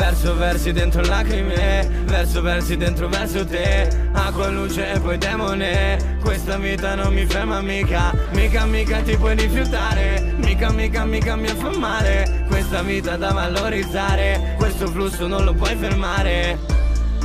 Verso 0.02 0.36
versi 0.36 0.72
dentro 0.72 1.04
lacrime 1.04 1.88
Verso 2.06 2.42
versi 2.42 2.76
dentro 2.76 3.08
verso 3.08 3.46
te. 3.46 3.88
Acqua, 4.14 4.48
luce 4.48 4.94
e 4.94 5.00
poi 5.00 5.20
demone. 5.20 6.18
Questa 6.24 6.58
vita 6.58 6.96
non 6.96 7.14
mi 7.14 7.24
ferma 7.28 7.62
mica 7.62 8.12
Mica 8.32 8.66
mica 8.66 9.02
ti 9.02 9.16
puoi 9.16 9.36
rifiutare. 9.36 10.34
Mica 10.38 10.72
mica 10.72 11.06
mica 11.06 11.36
mi 11.36 11.50
fa 11.50 11.78
male 11.78 12.46
Questa 12.48 12.82
vita 12.82 13.16
da 13.16 13.32
valorizzare 13.32 14.56
Questo 14.58 14.88
flusso 14.88 15.28
non 15.28 15.46
lo 15.46 15.54
puoi 15.54 15.76
fermare. 15.76 16.58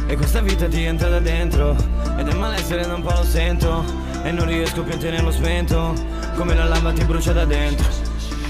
E 0.06 0.14
questa 0.14 0.42
vita 0.42 0.68
ti 0.68 0.84
entra 0.84 1.08
da 1.08 1.18
dentro 1.18 1.74
Ed 2.18 2.28
è 2.28 2.34
malessere 2.34 2.86
da 2.86 2.94
un 2.94 3.02
po' 3.02 3.12
lo 3.12 3.24
sento. 3.24 3.84
E 4.22 4.30
non 4.32 4.46
riesco 4.46 4.82
più 4.82 4.92
a 4.92 4.98
tenerlo 4.98 5.30
spento 5.30 5.94
Come 6.36 6.54
la 6.54 6.64
lava 6.64 6.92
ti 6.92 7.02
brucia 7.04 7.32
da 7.32 7.46
dentro 7.46 8.05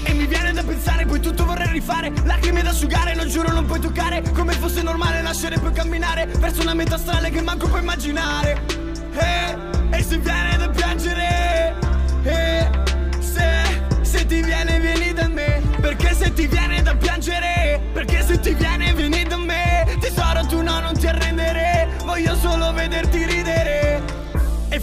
e 0.07 0.13
mi 0.13 0.25
viene 0.25 0.53
da 0.53 0.63
pensare, 0.63 1.05
poi 1.05 1.19
tutto 1.19 1.43
vorrei 1.45 1.71
rifare. 1.71 2.11
Lacrime 2.23 2.61
da 2.61 2.69
asciugare, 2.69 3.15
lo 3.15 3.25
giuro 3.25 3.51
non 3.51 3.65
puoi 3.65 3.79
toccare. 3.79 4.23
Come 4.33 4.53
fosse 4.53 4.81
normale 4.81 5.21
nascere 5.21 5.55
e 5.55 5.59
poi 5.59 5.73
camminare 5.73 6.25
Verso 6.39 6.61
una 6.61 6.73
meta 6.73 6.97
strana 6.97 7.27
che 7.29 7.41
manco 7.41 7.67
puoi 7.67 7.81
immaginare. 7.81 8.61
E, 9.11 9.97
e 9.97 10.03
se 10.03 10.17
viene 10.17 10.57
da 10.57 10.69
piangere 10.69 11.75
E 12.23 12.69
se, 13.19 13.81
se 14.01 14.25
ti 14.25 14.41
viene 14.41 14.79
vieni 14.79 15.13
da 15.13 15.27
me. 15.27 15.61
Perché 15.81 16.13
se 16.13 16.33
ti 16.33 16.47
viene 16.47 16.81
da 16.81 16.95
piangere 16.95 17.81
Perché 17.93 18.23
se 18.23 18.39
ti 18.39 18.53
viene 18.53 18.93
vieni 18.93 19.23
da 19.23 19.37
me. 19.37 19.97
Tesoro 19.99 20.45
tu 20.45 20.61
no 20.61 20.79
non 20.79 20.97
ti 20.97 21.07
arrendere. 21.07 21.89
Voglio 22.05 22.35
solo 22.35 22.71
vederti 22.71 23.25
ridere 23.25 23.86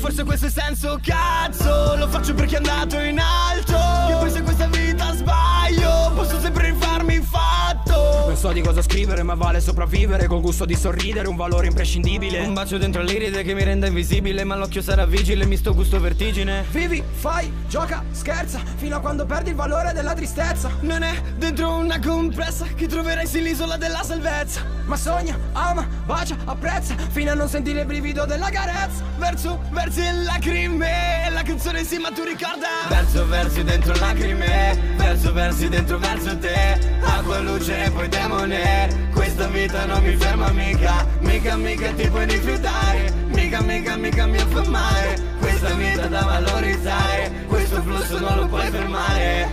forse 0.04 0.24
questo 0.24 0.46
è 0.46 0.50
senso, 0.50 1.00
cazzo 1.02 1.96
Lo 1.96 2.06
faccio 2.08 2.34
perché 2.34 2.54
è 2.54 2.58
andato 2.58 2.98
in 3.00 3.18
alto. 3.18 3.72
E 3.72 4.18
poi 4.18 4.30
se 4.30 4.42
questa 4.42 4.66
vita 4.66 5.14
sbaglio 5.14 6.12
Posso 6.14 6.38
sempre 6.40 6.70
rifarmi 6.70 7.20
fatto. 7.22 8.26
Non 8.26 8.36
so 8.36 8.52
di 8.52 8.60
cosa 8.60 8.82
scrivere 8.82 9.22
ma 9.22 9.32
vale 9.32 9.60
sopravvivere 9.60 10.26
Col 10.26 10.42
gusto 10.42 10.66
di 10.66 10.74
sorridere, 10.74 11.26
un 11.26 11.36
valore 11.36 11.68
imprescindibile. 11.68 12.40
Un 12.40 12.52
bacio 12.52 12.76
dentro 12.76 13.00
l'iride 13.00 13.42
che 13.42 13.54
mi 13.54 13.64
rende 13.64 13.86
invisibile 13.86 14.44
Ma 14.44 14.56
l'occhio 14.56 14.82
sarà 14.82 15.06
vigile, 15.06 15.46
mi 15.46 15.56
sto 15.56 15.72
gusto 15.72 15.98
vertigine. 15.98 16.66
Vivi, 16.70 17.02
fai, 17.10 17.50
gioca, 17.66 18.04
scherza 18.10 18.60
Fino 18.76 18.96
a 18.96 19.00
quando 19.00 19.24
perdi 19.24 19.50
il 19.50 19.56
valore 19.56 19.94
della 19.94 20.12
tristezza. 20.12 20.70
Non 20.80 21.02
è 21.02 21.14
dentro 21.38 21.76
una 21.76 21.98
compressa 21.98 22.66
Che 22.66 22.86
troverai 22.86 23.26
sì 23.26 23.40
l'isola 23.40 23.78
della 23.78 24.02
salvezza 24.02 24.73
Ma 24.86 24.96
sogna, 24.96 25.38
ama, 25.52 25.86
bacia, 26.04 26.36
apprezza 26.44 26.94
Fino 27.10 27.30
a 27.30 27.34
non 27.34 27.48
sentire 27.48 27.80
il 27.80 27.86
brivido 27.86 28.26
della 28.26 28.50
carezza. 28.50 29.02
Verso, 29.16 29.60
versi 29.70 30.00
e 30.00 30.12
lacrime 30.12 31.30
La 31.30 31.42
canzone 31.42 31.84
sì 31.84 31.98
ma 31.98 32.10
tu 32.10 32.22
ricorda. 32.22 32.68
Verso, 32.88 33.26
versi 33.26 33.64
dentro 33.64 33.94
lacrime 33.96 34.78
Verso, 34.96 35.32
versi 35.32 35.68
dentro 35.68 35.98
verso 35.98 36.38
te. 36.38 36.78
Acqua, 37.00 37.38
luce 37.38 37.84
e 37.84 37.90
poi 37.90 38.08
demone 38.08 39.08
Questa 39.14 39.46
vita 39.46 39.86
non 39.86 40.02
mi 40.02 40.16
ferma 40.16 40.50
mica. 40.50 41.06
Mica, 41.20 41.56
mica 41.56 41.92
ti 41.92 42.08
puoi 42.08 42.26
rifiutare 42.26 43.12
Mica, 43.28 43.62
mica, 43.62 43.96
mica 43.96 44.26
mi 44.26 44.38
affamare 44.38 45.18
Questa 45.40 45.72
vita 45.74 46.06
da 46.06 46.22
valorizzare 46.22 47.32
Questo 47.46 47.80
flusso 47.82 48.18
non 48.18 48.36
lo 48.36 48.46
puoi 48.46 48.68
fermare. 48.70 49.50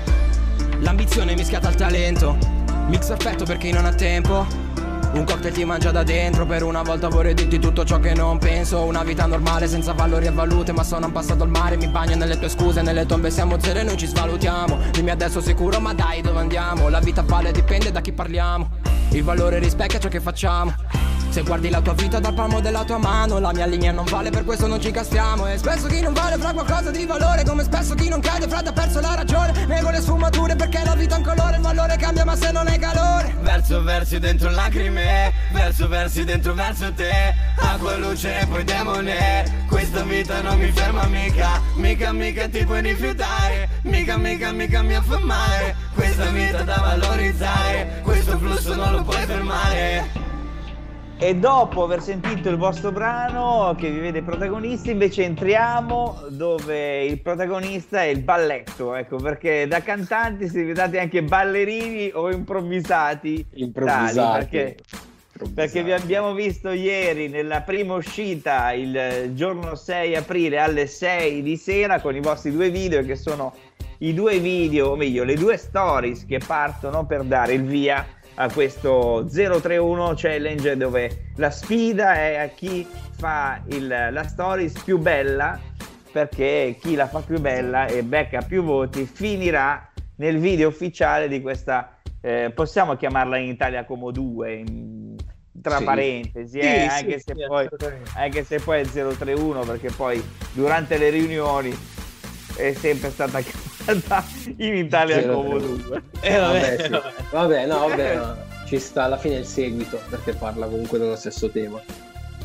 L'ambizione 0.79 1.35
mischiata 1.35 1.69
al 1.69 1.75
talento 1.75 2.37
Mix 2.87 3.07
perfetto 3.07 3.45
per 3.45 3.57
chi 3.57 3.71
non 3.71 3.85
ha 3.85 3.93
tempo 3.93 4.70
un 5.13 5.25
cocktail 5.25 5.53
ti 5.53 5.65
mangia 5.65 5.91
da 5.91 6.03
dentro 6.03 6.45
Per 6.45 6.63
una 6.63 6.81
volta 6.81 7.07
vorrei 7.07 7.33
dirti 7.33 7.59
tutto 7.59 7.83
ciò 7.83 7.99
che 7.99 8.13
non 8.13 8.37
penso. 8.37 8.83
Una 8.83 9.03
vita 9.03 9.25
normale 9.25 9.67
senza 9.67 9.93
valori 9.93 10.25
e 10.25 10.31
valute 10.31 10.71
Ma 10.71 10.83
sono 10.83 11.11
passato 11.11 11.43
al 11.43 11.49
mare, 11.49 11.77
mi 11.77 11.87
bagno 11.87 12.15
nelle 12.15 12.37
tue 12.37 12.49
scuse 12.49 12.81
Nelle 12.81 13.05
tombe 13.05 13.29
siamo 13.29 13.59
zero 13.59 13.79
e 13.79 13.83
noi 13.83 13.97
ci 13.97 14.07
svalutiamo. 14.07 14.77
Dimmi 14.91 15.09
adesso 15.09 15.41
sicuro 15.41 15.79
ma 15.79 15.93
dai 15.93 16.21
dove 16.21 16.39
andiamo? 16.39 16.89
La 16.89 16.99
vita 16.99 17.23
vale 17.23 17.51
dipende 17.51 17.91
da 17.91 18.01
chi 18.01 18.11
parliamo. 18.11 18.69
Il 19.09 19.23
valore 19.23 19.59
rispecchia 19.59 19.99
ciò 19.99 20.07
che 20.07 20.21
facciamo 20.21 20.73
se 21.31 21.43
guardi 21.43 21.69
la 21.69 21.79
tua 21.81 21.93
vita 21.93 22.19
dal 22.19 22.33
palmo 22.33 22.59
della 22.59 22.83
tua 22.83 22.97
mano 22.97 23.39
La 23.39 23.53
mia 23.53 23.65
linea 23.65 23.91
non 23.91 24.05
vale, 24.05 24.29
per 24.29 24.43
questo 24.43 24.67
non 24.67 24.81
ci 24.81 24.91
castiamo. 24.91 25.47
E 25.47 25.57
spesso 25.57 25.87
chi 25.87 26.01
non 26.01 26.13
vale 26.13 26.37
fra 26.37 26.51
qualcosa 26.51 26.91
di 26.91 27.05
valore 27.05 27.43
Come 27.45 27.63
spesso 27.63 27.95
chi 27.95 28.09
non 28.09 28.19
cade 28.19 28.47
fra 28.47 28.59
ha 28.59 28.73
perso 28.73 28.99
la 28.99 29.15
ragione. 29.15 29.65
Nego 29.65 29.89
le 29.89 30.01
sfumature 30.01 30.55
perché 30.55 30.81
la 30.83 30.95
vita 30.95 31.15
è 31.15 31.17
un 31.19 31.23
colore 31.23 31.55
Il 31.55 31.61
valore 31.61 31.95
cambia 31.95 32.25
ma 32.25 32.35
se 32.35 32.51
non 32.51 32.67
è 32.67 32.77
calore. 32.77 33.35
Verso 33.41 33.81
versi 33.81 34.19
dentro 34.19 34.49
lacrime 34.49 35.31
Verso 35.53 35.87
versi 35.87 36.23
dentro 36.25 36.53
verso 36.53 36.93
te. 36.93 37.33
Acqua, 37.55 37.95
luce 37.95 38.41
e 38.41 38.45
poi 38.47 38.63
demone. 38.63 39.65
Questa 39.67 40.03
vita 40.03 40.41
non 40.41 40.57
mi 40.57 40.71
ferma 40.71 41.05
mica 41.05 41.61
Mica 41.75 42.11
mica 42.11 42.49
ti 42.49 42.65
puoi 42.65 42.81
rifiutare. 42.81 43.69
Mica 43.83 44.17
mica 44.17 44.51
mica 44.51 44.81
mi 44.81 44.95
affamare 44.95 45.75
Questa 45.93 46.25
vita 46.25 46.63
da 46.63 46.75
valorizzare 46.75 48.01
Questo 48.03 48.37
flusso 48.37 48.75
non 48.75 48.91
lo 48.91 49.03
puoi 49.03 49.25
fermare 49.25 50.29
e 51.23 51.35
dopo 51.35 51.83
aver 51.83 52.01
sentito 52.01 52.49
il 52.49 52.57
vostro 52.57 52.91
brano 52.91 53.75
che 53.77 53.91
vi 53.91 53.99
vede 53.99 54.23
protagonisti, 54.23 54.89
invece 54.89 55.23
entriamo 55.23 56.23
dove 56.29 57.03
il 57.03 57.21
protagonista 57.21 58.01
è 58.01 58.07
il 58.07 58.21
balletto, 58.21 58.95
ecco, 58.95 59.17
perché 59.17 59.67
da 59.67 59.83
cantanti 59.83 60.45
siete 60.45 60.61
diventati 60.61 60.97
anche 60.97 61.21
ballerini 61.21 62.09
o 62.15 62.31
improvvisati. 62.31 63.45
Improvvisati. 63.53 64.15
Tali, 64.15 64.39
perché, 64.49 64.77
perché 65.53 65.83
vi 65.83 65.91
abbiamo 65.91 66.33
visto 66.33 66.71
ieri 66.71 67.29
nella 67.29 67.61
prima 67.61 67.93
uscita, 67.93 68.71
il 68.71 69.29
giorno 69.35 69.75
6 69.75 70.15
aprile 70.15 70.57
alle 70.57 70.87
6 70.87 71.43
di 71.43 71.55
sera, 71.55 72.01
con 72.01 72.15
i 72.15 72.19
vostri 72.19 72.51
due 72.51 72.71
video 72.71 73.05
che 73.05 73.15
sono 73.15 73.53
i 73.99 74.15
due 74.15 74.39
video, 74.39 74.89
o 74.89 74.95
meglio, 74.95 75.23
le 75.23 75.35
due 75.35 75.57
stories 75.57 76.25
che 76.25 76.39
partono 76.39 77.05
per 77.05 77.21
dare 77.21 77.53
il 77.53 77.63
via 77.63 78.03
a 78.41 78.51
questo 78.51 79.27
031 79.31 80.13
challenge 80.15 80.75
dove 80.75 81.29
la 81.35 81.51
sfida 81.51 82.15
è 82.15 82.37
a 82.37 82.47
chi 82.47 82.87
fa 83.17 83.61
il, 83.67 83.87
la 83.87 84.27
stories 84.27 84.81
più 84.81 84.97
bella 84.97 85.59
perché 86.11 86.75
chi 86.81 86.95
la 86.95 87.07
fa 87.07 87.19
più 87.19 87.39
bella 87.39 87.85
e 87.85 88.01
becca 88.01 88.41
più 88.41 88.63
voti 88.63 89.05
finirà 89.05 89.91
nel 90.15 90.39
video 90.39 90.69
ufficiale 90.69 91.27
di 91.27 91.39
questa 91.39 91.97
eh, 92.19 92.51
possiamo 92.53 92.95
chiamarla 92.95 93.37
in 93.37 93.49
Italia 93.49 93.85
come 93.85 94.11
due 94.11 94.53
in, 94.55 95.15
tra 95.61 95.77
sì. 95.77 95.83
parentesi 95.83 96.57
eh, 96.57 96.87
sì, 96.89 96.95
anche, 96.95 97.19
sì, 97.19 97.33
se 97.35 97.45
poi, 97.45 97.69
anche 98.15 98.43
se 98.43 98.59
poi 98.59 98.81
è 98.81 98.85
031 98.85 99.59
perché 99.61 99.91
poi 99.91 100.21
durante 100.53 100.97
le 100.97 101.11
riunioni 101.11 101.77
è 102.57 102.73
sempre 102.73 103.11
stata 103.11 103.39
chiamata 103.99 104.23
in 104.57 104.75
Italia 104.75 105.27
come 105.27 105.59
2 105.59 106.01
eh, 106.21 106.37
vabbè, 106.37 106.89
vabbè, 106.89 107.13
vabbè, 107.31 107.65
no, 107.65 107.79
vabbè, 107.87 108.15
no. 108.15 108.37
ci 108.65 108.79
sta 108.79 109.03
alla 109.03 109.17
fine 109.17 109.35
il 109.35 109.45
seguito 109.45 109.99
perché 110.09 110.33
parla 110.33 110.67
comunque 110.67 110.97
dello 110.99 111.15
stesso 111.15 111.49
tema. 111.49 111.81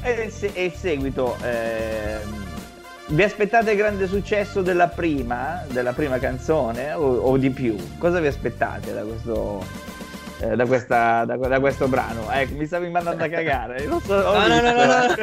E, 0.02 0.30
se, 0.30 0.50
e 0.52 0.64
il 0.66 0.72
seguito, 0.72 1.36
eh, 1.42 2.18
vi 3.08 3.22
aspettate 3.22 3.74
grande 3.76 4.06
successo 4.06 4.62
della 4.62 4.88
prima, 4.88 5.64
della 5.68 5.92
prima 5.92 6.18
canzone 6.18 6.92
o, 6.92 7.16
o 7.16 7.36
di 7.36 7.50
più? 7.50 7.76
Cosa 7.98 8.20
vi 8.20 8.26
aspettate 8.26 8.92
da 8.92 9.02
questo? 9.02 9.94
Eh, 10.38 10.54
da, 10.54 10.66
questa, 10.66 11.24
da, 11.24 11.36
da, 11.36 11.60
questo 11.60 11.88
brano. 11.88 12.30
Ecco, 12.30 12.56
mi 12.56 12.66
stavi 12.66 12.90
mandando 12.90 13.24
a 13.24 13.28
cagare. 13.28 13.86
Non 13.86 14.02
so, 14.02 14.20
no, 14.20 14.46
no, 14.46 14.60
no, 14.60 14.72
no, 14.72 14.84
no. 14.84 15.14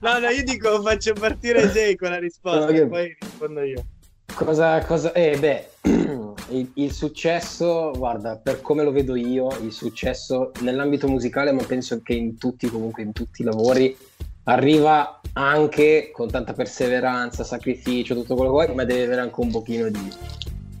no, 0.00 0.18
no, 0.18 0.28
io 0.30 0.42
dico 0.42 0.82
faccio 0.82 1.12
partire 1.12 1.68
Jay 1.68 1.94
con 1.94 2.10
la 2.10 2.18
risposta, 2.18 2.72
no, 2.72 2.88
poi 2.88 3.16
rispondo 3.20 3.62
io. 3.62 3.84
Cosa, 4.34 4.84
cosa... 4.84 5.12
Eh, 5.12 5.36
beh, 5.38 5.68
il, 6.50 6.70
il, 6.74 6.92
successo, 6.92 7.92
guarda, 7.96 8.36
per 8.36 8.60
come 8.60 8.82
lo 8.82 8.92
vedo 8.92 9.14
io, 9.16 9.48
il 9.62 9.72
successo 9.72 10.52
nell'ambito 10.60 11.08
musicale, 11.08 11.52
ma 11.52 11.62
penso 11.64 12.00
che 12.02 12.14
in 12.14 12.38
tutti, 12.38 12.68
comunque 12.68 13.02
in 13.02 13.12
tutti 13.12 13.42
i 13.42 13.44
lavori, 13.44 13.96
arriva 14.44 15.20
anche 15.34 16.10
con 16.12 16.30
tanta 16.30 16.52
perseveranza, 16.52 17.44
sacrificio, 17.44 18.14
tutto 18.14 18.34
quello 18.34 18.50
che 18.50 18.64
vuoi, 18.64 18.74
ma 18.74 18.84
deve 18.84 19.04
avere 19.04 19.20
anche 19.20 19.40
un 19.40 19.50
pochino 19.50 19.88
di, 19.88 20.12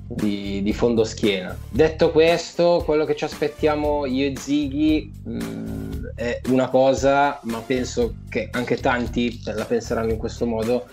di, 0.06 0.62
di 0.62 0.72
fondo 0.72 1.04
schiena. 1.04 1.56
Detto 1.68 2.10
questo, 2.10 2.82
quello 2.84 3.04
che 3.04 3.14
ci 3.14 3.24
aspettiamo 3.24 4.06
io 4.06 4.26
e 4.26 4.36
Ziggy 4.36 5.12
mh, 5.24 6.12
è 6.16 6.40
una 6.48 6.68
cosa, 6.68 7.38
ma 7.44 7.60
penso 7.60 8.16
che 8.28 8.48
anche 8.52 8.76
tanti 8.76 9.40
la 9.44 9.64
penseranno 9.64 10.10
in 10.10 10.18
questo 10.18 10.46
modo, 10.46 10.86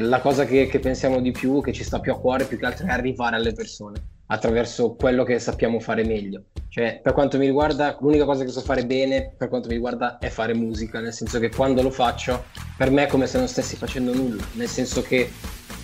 la 0.00 0.20
cosa 0.20 0.44
che, 0.44 0.66
che, 0.66 0.78
pensiamo 0.78 1.20
di 1.20 1.30
più, 1.30 1.60
che 1.60 1.72
ci 1.72 1.84
sta 1.84 2.00
più 2.00 2.12
a 2.12 2.18
cuore, 2.18 2.44
più 2.44 2.58
che 2.58 2.66
altro 2.66 2.86
è 2.86 2.90
arrivare 2.90 3.36
alle 3.36 3.52
persone 3.52 4.12
attraverso 4.26 4.94
quello 4.94 5.22
che 5.22 5.38
sappiamo 5.38 5.78
fare 5.80 6.04
meglio. 6.04 6.44
Cioè, 6.68 7.00
per 7.02 7.12
quanto 7.12 7.38
mi 7.38 7.46
riguarda, 7.46 7.96
l'unica 8.00 8.24
cosa 8.24 8.44
che 8.44 8.50
so 8.50 8.60
fare 8.60 8.86
bene, 8.86 9.34
per 9.36 9.48
quanto 9.48 9.68
mi 9.68 9.74
riguarda, 9.74 10.18
è 10.18 10.28
fare 10.28 10.54
musica, 10.54 11.00
nel 11.00 11.12
senso 11.12 11.38
che 11.38 11.50
quando 11.50 11.82
lo 11.82 11.90
faccio, 11.90 12.44
per 12.76 12.90
me 12.90 13.04
è 13.04 13.06
come 13.06 13.26
se 13.26 13.38
non 13.38 13.48
stessi 13.48 13.76
facendo 13.76 14.14
nulla, 14.14 14.42
nel 14.54 14.68
senso 14.68 15.02
che 15.02 15.30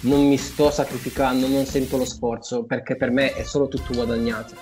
non 0.03 0.27
mi 0.27 0.37
sto 0.37 0.71
sacrificando, 0.71 1.47
non 1.47 1.67
sento 1.67 1.97
lo 1.97 2.05
sforzo, 2.05 2.65
perché 2.65 2.97
per 2.97 3.11
me 3.11 3.35
è 3.35 3.43
solo 3.43 3.69
tutto 3.69 3.93
guadagnato. 3.93 4.55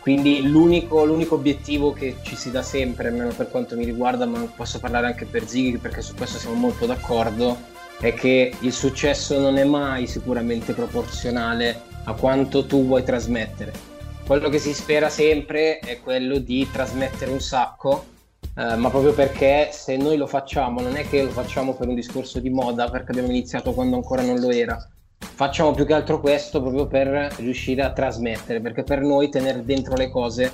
Quindi 0.00 0.46
l'unico, 0.46 1.02
l'unico, 1.06 1.36
obiettivo 1.36 1.94
che 1.94 2.16
ci 2.22 2.36
si 2.36 2.50
dà 2.50 2.60
sempre, 2.60 3.08
almeno 3.08 3.32
per 3.34 3.48
quanto 3.48 3.74
mi 3.74 3.86
riguarda, 3.86 4.26
ma 4.26 4.40
posso 4.54 4.78
parlare 4.78 5.06
anche 5.06 5.24
per 5.24 5.48
Ziggy 5.48 5.78
perché 5.78 6.02
su 6.02 6.14
questo 6.14 6.36
siamo 6.36 6.56
molto 6.56 6.84
d'accordo, 6.84 7.56
è 8.00 8.12
che 8.14 8.52
il 8.58 8.72
successo 8.72 9.38
non 9.38 9.56
è 9.56 9.64
mai 9.64 10.06
sicuramente 10.06 10.72
proporzionale 10.72 11.80
a 12.04 12.12
quanto 12.14 12.66
tu 12.66 12.86
vuoi 12.86 13.02
trasmettere. 13.02 13.72
Quello 14.26 14.48
che 14.48 14.58
si 14.58 14.72
spera 14.72 15.08
sempre 15.08 15.78
è 15.78 16.00
quello 16.00 16.38
di 16.38 16.68
trasmettere 16.70 17.30
un 17.30 17.40
sacco, 17.40 18.04
eh, 18.56 18.76
ma 18.76 18.88
proprio 18.88 19.12
perché 19.12 19.68
se 19.72 19.96
noi 19.96 20.16
lo 20.16 20.26
facciamo 20.26 20.80
non 20.80 20.96
è 20.96 21.06
che 21.08 21.22
lo 21.22 21.30
facciamo 21.30 21.74
per 21.74 21.88
un 21.88 21.94
discorso 21.94 22.40
di 22.40 22.50
moda, 22.50 22.88
perché 22.88 23.10
abbiamo 23.10 23.28
iniziato 23.28 23.72
quando 23.72 23.96
ancora 23.96 24.22
non 24.22 24.38
lo 24.40 24.50
era, 24.50 24.78
facciamo 25.18 25.72
più 25.72 25.84
che 25.84 25.92
altro 25.92 26.20
questo 26.20 26.60
proprio 26.60 26.86
per 26.86 27.34
riuscire 27.38 27.82
a 27.82 27.92
trasmettere, 27.92 28.60
perché 28.60 28.82
per 28.82 29.00
noi 29.00 29.28
tenere 29.28 29.64
dentro 29.64 29.94
le 29.94 30.10
cose 30.10 30.52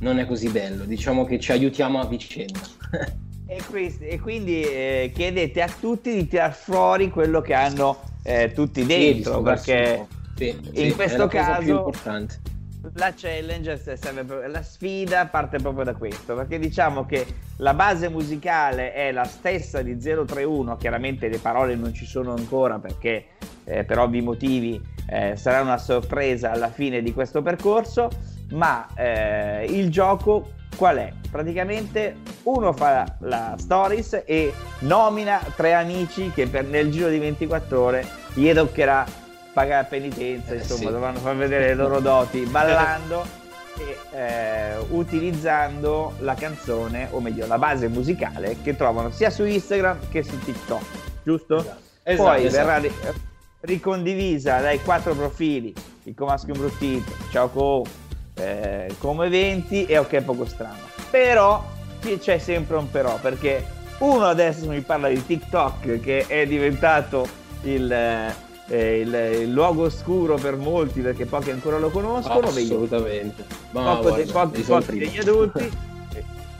non 0.00 0.18
è 0.18 0.26
così 0.26 0.48
bello, 0.48 0.84
diciamo 0.84 1.24
che 1.24 1.38
ci 1.38 1.52
aiutiamo 1.52 2.00
a 2.00 2.06
vicenda. 2.06 2.60
e, 3.56 3.62
questi, 3.68 4.06
e, 4.06 4.20
quindi 4.20 4.62
eh, 4.62 5.10
chiedete 5.14 5.62
a 5.62 5.68
tutti 5.68 6.12
di 6.12 6.26
tirar 6.26 6.54
fuori 6.54 7.10
quello 7.10 7.40
che 7.40 7.54
hanno 7.54 8.00
eh, 8.22 8.52
tutti 8.52 8.84
dentro, 8.84 9.36
sì, 9.38 9.42
perché 9.42 10.06
sì, 10.36 10.48
in 10.72 10.90
sì, 10.90 10.94
questo 10.94 11.26
caso 11.26 11.90
la 12.94 13.12
challenge 13.14 13.78
serve, 13.96 14.48
la 14.48 14.62
sfida 14.62 15.26
parte 15.26 15.58
proprio 15.58 15.84
da 15.84 15.94
questo, 15.94 16.34
perché 16.34 16.58
diciamo 16.58 17.06
che 17.06 17.24
la 17.58 17.74
base 17.74 18.08
musicale 18.08 18.92
è 18.92 19.12
la 19.12 19.24
stessa 19.24 19.82
di 19.82 19.96
031, 19.96 20.76
chiaramente 20.76 21.28
le 21.28 21.38
parole 21.38 21.76
non 21.76 21.94
ci 21.94 22.06
sono 22.06 22.34
ancora 22.34 22.78
perché 22.78 23.26
eh, 23.64 23.84
per 23.84 23.98
ovvi 23.98 24.20
motivi 24.20 24.80
eh, 25.06 25.36
sarà 25.36 25.60
una 25.60 25.78
sorpresa 25.78 26.50
alla 26.50 26.70
fine 26.70 27.02
di 27.02 27.12
questo 27.12 27.40
percorso, 27.40 28.08
ma 28.50 28.88
eh, 28.94 29.64
il 29.68 29.90
gioco 29.90 30.60
qual 30.76 30.96
è? 30.96 31.12
Praticamente 31.30 32.16
uno 32.44 32.72
fa 32.72 33.16
la 33.20 33.54
stories 33.58 34.22
e 34.24 34.52
nomina 34.80 35.40
tre 35.56 35.74
amici 35.74 36.30
che 36.34 36.46
per, 36.46 36.64
nel 36.64 36.90
giro 36.90 37.08
di 37.08 37.18
24 37.18 37.80
ore 37.80 38.06
gli 38.34 38.52
toccherà 38.52 39.04
pagare 39.52 39.86
penitenza, 39.88 40.52
eh, 40.52 40.56
insomma, 40.56 40.80
sì. 40.80 40.90
dovranno 40.90 41.18
far 41.18 41.36
vedere 41.36 41.66
le 41.68 41.74
loro 41.74 42.00
doti 42.00 42.40
ballando 42.50 43.40
e 43.78 44.16
eh, 44.16 44.76
utilizzando 44.90 46.14
la 46.20 46.34
canzone, 46.34 47.08
o 47.10 47.20
meglio 47.20 47.46
la 47.46 47.58
base 47.58 47.88
musicale 47.88 48.56
che 48.62 48.76
trovano 48.76 49.10
sia 49.10 49.30
su 49.30 49.44
Instagram 49.44 50.08
che 50.10 50.22
su 50.22 50.38
TikTok, 50.38 50.84
giusto? 51.22 51.56
Esatto. 52.02 52.28
Poi 52.28 52.44
esatto. 52.44 52.80
verrà 52.80 52.90
ricondivisa 53.60 54.60
dai 54.60 54.80
quattro 54.80 55.14
profili, 55.14 55.72
il 56.04 56.14
Comasco 56.14 56.50
Imbruttito, 56.50 57.12
Ciao 57.30 57.48
Co, 57.48 57.84
eh, 58.34 58.94
come 58.98 59.26
eventi 59.26 59.84
e 59.86 59.98
Ok 59.98 60.20
Poco 60.22 60.44
Strano. 60.44 60.90
Però 61.10 61.64
c'è 62.18 62.38
sempre 62.38 62.76
un 62.76 62.90
però, 62.90 63.18
perché 63.20 63.64
uno 63.98 64.24
adesso 64.24 64.68
mi 64.68 64.80
parla 64.80 65.08
di 65.08 65.24
TikTok 65.24 66.00
che 66.00 66.26
è 66.26 66.46
diventato 66.46 67.26
il, 67.62 67.90
eh, 67.92 69.00
il, 69.00 69.40
il 69.42 69.50
luogo 69.52 69.84
oscuro 69.84 70.34
per 70.36 70.56
molti 70.56 71.00
perché 71.00 71.26
pochi 71.26 71.50
ancora 71.50 71.78
lo 71.78 71.90
conoscono. 71.90 72.48
Assolutamente. 72.48 73.44
Poco, 73.70 74.02
guarda, 74.24 74.60
pochi 74.66 74.98
degli 74.98 75.18
adulti. 75.18 75.90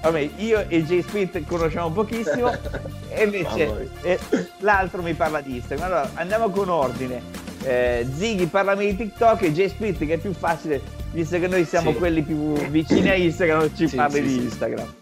Vabbè, 0.03 0.31
io 0.39 0.65
e 0.69 0.83
J 0.83 1.01
Spit 1.01 1.45
conosciamo 1.47 1.93
pochissimo 1.93 2.51
e 3.09 3.23
invece 3.23 3.89
eh, 4.03 4.19
l'altro 4.59 5.01
mi 5.01 5.15
parla 5.15 5.41
di 5.41 5.55
Instagram. 5.55 5.87
Allora, 5.87 6.11
andiamo 6.15 6.51
con 6.51 6.69
ordine. 6.69 7.23
Eh, 7.63 8.05
Ziggy 8.13 8.47
parlami 8.47 8.87
di 8.87 8.97
TikTok 8.97 9.43
e 9.43 9.53
J 9.53 9.67
Spit 9.67 10.05
che 10.05 10.15
è 10.15 10.19
più 10.19 10.33
facile, 10.33 10.83
visto 11.13 11.39
che 11.39 11.47
noi 11.47 11.65
siamo 11.65 11.93
sì. 11.93 11.99
quelli 11.99 12.23
più 12.23 12.55
vicini 12.69 13.11
a 13.11 13.15
Instagram, 13.15 13.77
ci 13.77 13.87
sì, 13.87 13.95
parli 13.95 14.17
sì, 14.17 14.23
di 14.23 14.45
Instagram. 14.45 14.95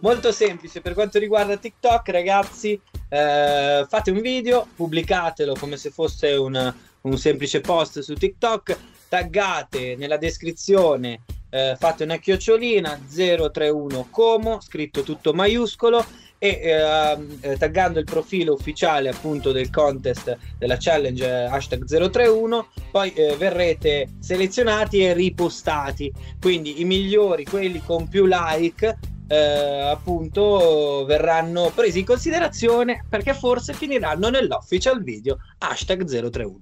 Molto 0.00 0.32
semplice, 0.32 0.80
per 0.80 0.94
quanto 0.94 1.18
riguarda 1.18 1.58
TikTok, 1.58 2.08
ragazzi, 2.08 2.80
eh, 3.10 3.84
fate 3.86 4.10
un 4.10 4.20
video, 4.22 4.66
pubblicatelo 4.74 5.54
come 5.58 5.76
se 5.76 5.90
fosse 5.90 6.32
un, 6.32 6.74
un 7.02 7.18
semplice 7.18 7.60
post 7.60 8.00
su 8.00 8.14
TikTok, 8.14 8.78
taggate 9.06 9.96
nella 9.96 10.16
descrizione 10.16 11.20
eh, 11.50 11.76
fate 11.78 12.04
una 12.04 12.16
chiocciolina 12.16 12.98
031 13.08 14.08
Como, 14.10 14.60
scritto 14.60 15.02
tutto 15.02 15.32
maiuscolo 15.32 16.04
e 16.42 16.58
ehm, 16.62 17.38
eh, 17.42 17.56
taggando 17.58 17.98
il 17.98 18.06
profilo 18.06 18.54
ufficiale 18.54 19.10
appunto 19.10 19.52
del 19.52 19.68
contest 19.68 20.38
della 20.56 20.78
challenge 20.78 21.26
hashtag 21.26 21.84
031 21.84 22.68
poi 22.90 23.12
eh, 23.12 23.36
verrete 23.36 24.08
selezionati 24.20 25.04
e 25.04 25.12
ripostati. 25.12 26.10
Quindi 26.40 26.80
i 26.80 26.84
migliori 26.84 27.44
quelli 27.44 27.82
con 27.84 28.08
più 28.08 28.24
like 28.26 28.98
eh, 29.28 29.36
appunto 29.36 31.04
verranno 31.04 31.70
presi 31.74 32.00
in 32.00 32.06
considerazione 32.06 33.04
perché 33.08 33.34
forse 33.34 33.74
finiranno 33.74 34.30
nell'official 34.30 35.02
video 35.02 35.38
hashtag 35.58 36.04
031 36.04 36.60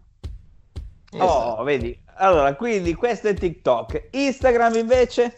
Oh, 1.13 1.63
vedi, 1.63 1.99
allora, 2.19 2.55
quindi 2.55 2.95
questo 2.95 3.29
è 3.29 3.35
TikTok. 3.35 4.09
Instagram 4.11 4.75
invece? 4.77 5.37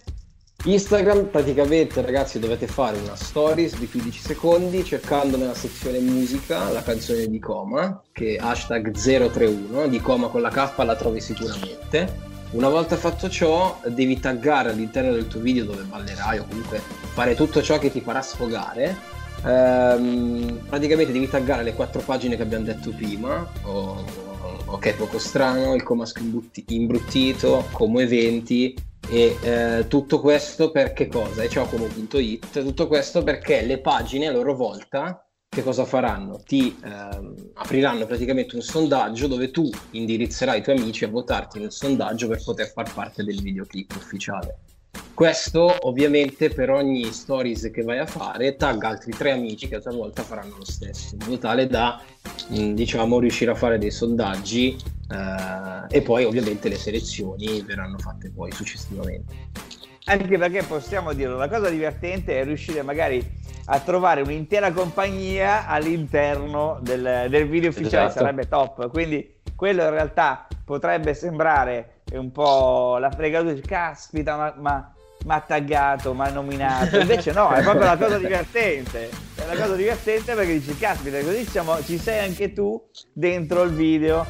Instagram 0.64 1.28
praticamente 1.28 2.02
ragazzi 2.02 2.38
dovete 2.38 2.66
fare 2.66 2.98
una 2.98 3.16
stories 3.16 3.78
di 3.78 3.88
15 3.88 4.20
secondi 4.20 4.84
cercando 4.84 5.38
nella 5.38 5.54
sezione 5.54 6.00
musica 6.00 6.68
la 6.68 6.82
canzone 6.82 7.28
di 7.28 7.38
Coma 7.38 8.02
che 8.12 8.36
è 8.36 8.38
hashtag 8.38 8.90
031 8.90 9.86
di 9.86 10.00
Coma 10.02 10.28
con 10.28 10.42
la 10.42 10.50
K 10.50 10.76
la 10.84 10.96
trovi 10.96 11.22
sicuramente 11.22 12.28
una 12.50 12.68
volta 12.68 12.96
fatto 12.96 13.30
ciò 13.30 13.80
devi 13.86 14.20
taggare 14.20 14.68
all'interno 14.68 15.12
del 15.12 15.28
tuo 15.28 15.40
video 15.40 15.64
dove 15.64 15.84
ballerai 15.84 16.40
o 16.40 16.44
comunque 16.46 16.78
fare 16.78 17.34
tutto 17.34 17.62
ciò 17.62 17.78
che 17.78 17.90
ti 17.90 18.02
farà 18.02 18.20
sfogare 18.20 18.94
ehm, 19.44 20.66
praticamente 20.68 21.12
devi 21.12 21.28
taggare 21.28 21.62
le 21.62 21.74
quattro 21.74 22.00
pagine 22.00 22.36
che 22.36 22.42
abbiamo 22.42 22.64
detto 22.64 22.90
prima 22.90 23.46
o 23.62 24.28
ok, 24.66 24.94
poco 24.94 25.18
strano, 25.18 25.74
il 25.74 25.82
comasco 25.82 26.22
imbruttito, 26.68 27.66
come 27.72 28.02
eventi 28.02 28.74
e 29.08 29.36
eh, 29.42 29.86
tutto 29.88 30.20
questo 30.20 30.70
per 30.70 30.92
che 30.92 31.08
cosa? 31.08 31.42
E 31.42 31.48
ciò 31.48 31.66
come.it, 31.66 32.62
tutto 32.62 32.86
questo 32.86 33.22
perché 33.22 33.62
le 33.62 33.80
pagine 33.80 34.28
a 34.28 34.32
loro 34.32 34.54
volta 34.54 35.24
che 35.48 35.64
cosa 35.64 35.84
faranno? 35.84 36.40
Ti 36.44 36.78
eh, 36.84 36.88
apriranno 37.54 38.06
praticamente 38.06 38.54
un 38.54 38.62
sondaggio 38.62 39.26
dove 39.26 39.50
tu 39.50 39.68
indirizzerai 39.90 40.60
i 40.60 40.62
tuoi 40.62 40.78
amici 40.78 41.04
a 41.04 41.08
votarti 41.08 41.58
nel 41.58 41.72
sondaggio 41.72 42.28
per 42.28 42.40
poter 42.44 42.70
far 42.70 42.92
parte 42.94 43.24
del 43.24 43.42
videoclip 43.42 43.92
ufficiale. 43.96 44.58
Questo 45.14 45.76
ovviamente 45.86 46.48
per 46.48 46.70
ogni 46.70 47.12
stories 47.12 47.70
che 47.72 47.82
vai 47.82 47.98
a 47.98 48.06
fare 48.06 48.56
tagga 48.56 48.88
altri 48.88 49.12
tre 49.12 49.32
amici 49.32 49.68
che 49.68 49.76
a 49.76 49.80
tua 49.80 49.92
volta 49.92 50.22
faranno 50.22 50.56
lo 50.56 50.64
stesso, 50.64 51.14
in 51.14 51.20
modo 51.24 51.38
tale 51.38 51.66
da 51.66 52.00
mm, 52.52 52.72
diciamo 52.72 53.18
riuscire 53.18 53.50
a 53.50 53.54
fare 53.54 53.76
dei 53.78 53.90
sondaggi 53.90 54.76
eh, 55.10 55.96
e 55.96 56.00
poi 56.00 56.24
ovviamente 56.24 56.70
le 56.70 56.76
selezioni 56.76 57.60
verranno 57.60 57.98
fatte 57.98 58.30
poi 58.30 58.50
successivamente. 58.52 59.34
Anche 60.06 60.38
perché 60.38 60.62
possiamo 60.62 61.12
dirlo, 61.12 61.36
la 61.36 61.48
cosa 61.48 61.68
divertente 61.68 62.40
è 62.40 62.44
riuscire 62.44 62.82
magari 62.82 63.22
a 63.66 63.78
trovare 63.80 64.22
un'intera 64.22 64.72
compagnia 64.72 65.66
all'interno 65.66 66.78
del, 66.82 67.26
del 67.28 67.46
video 67.48 67.70
ufficiale, 67.70 68.06
esatto. 68.06 68.24
sarebbe 68.24 68.48
top. 68.48 68.88
Quindi 68.90 69.36
quello 69.54 69.82
in 69.82 69.90
realtà 69.90 70.48
potrebbe 70.64 71.14
sembrare 71.14 71.99
un 72.16 72.30
po' 72.32 72.98
la 72.98 73.10
fregatura, 73.10 73.54
caspita, 73.66 74.36
ma, 74.36 74.54
ma 74.58 74.94
mi 75.24 75.42
taggato, 75.46 76.14
mi 76.14 76.22
ha 76.22 76.30
nominato. 76.30 76.98
Invece 76.98 77.32
no, 77.32 77.50
è 77.50 77.62
proprio 77.62 77.82
una 77.82 77.96
cosa 77.96 78.18
divertente. 78.18 79.10
È 79.34 79.44
una 79.44 79.60
cosa 79.60 79.74
divertente 79.74 80.34
perché 80.34 80.52
dici, 80.58 80.76
caspita, 80.76 81.20
così 81.20 81.44
siamo, 81.44 81.82
ci 81.82 81.98
sei 81.98 82.26
anche 82.26 82.52
tu 82.52 82.82
dentro 83.12 83.62
il 83.62 83.72
video 83.72 84.24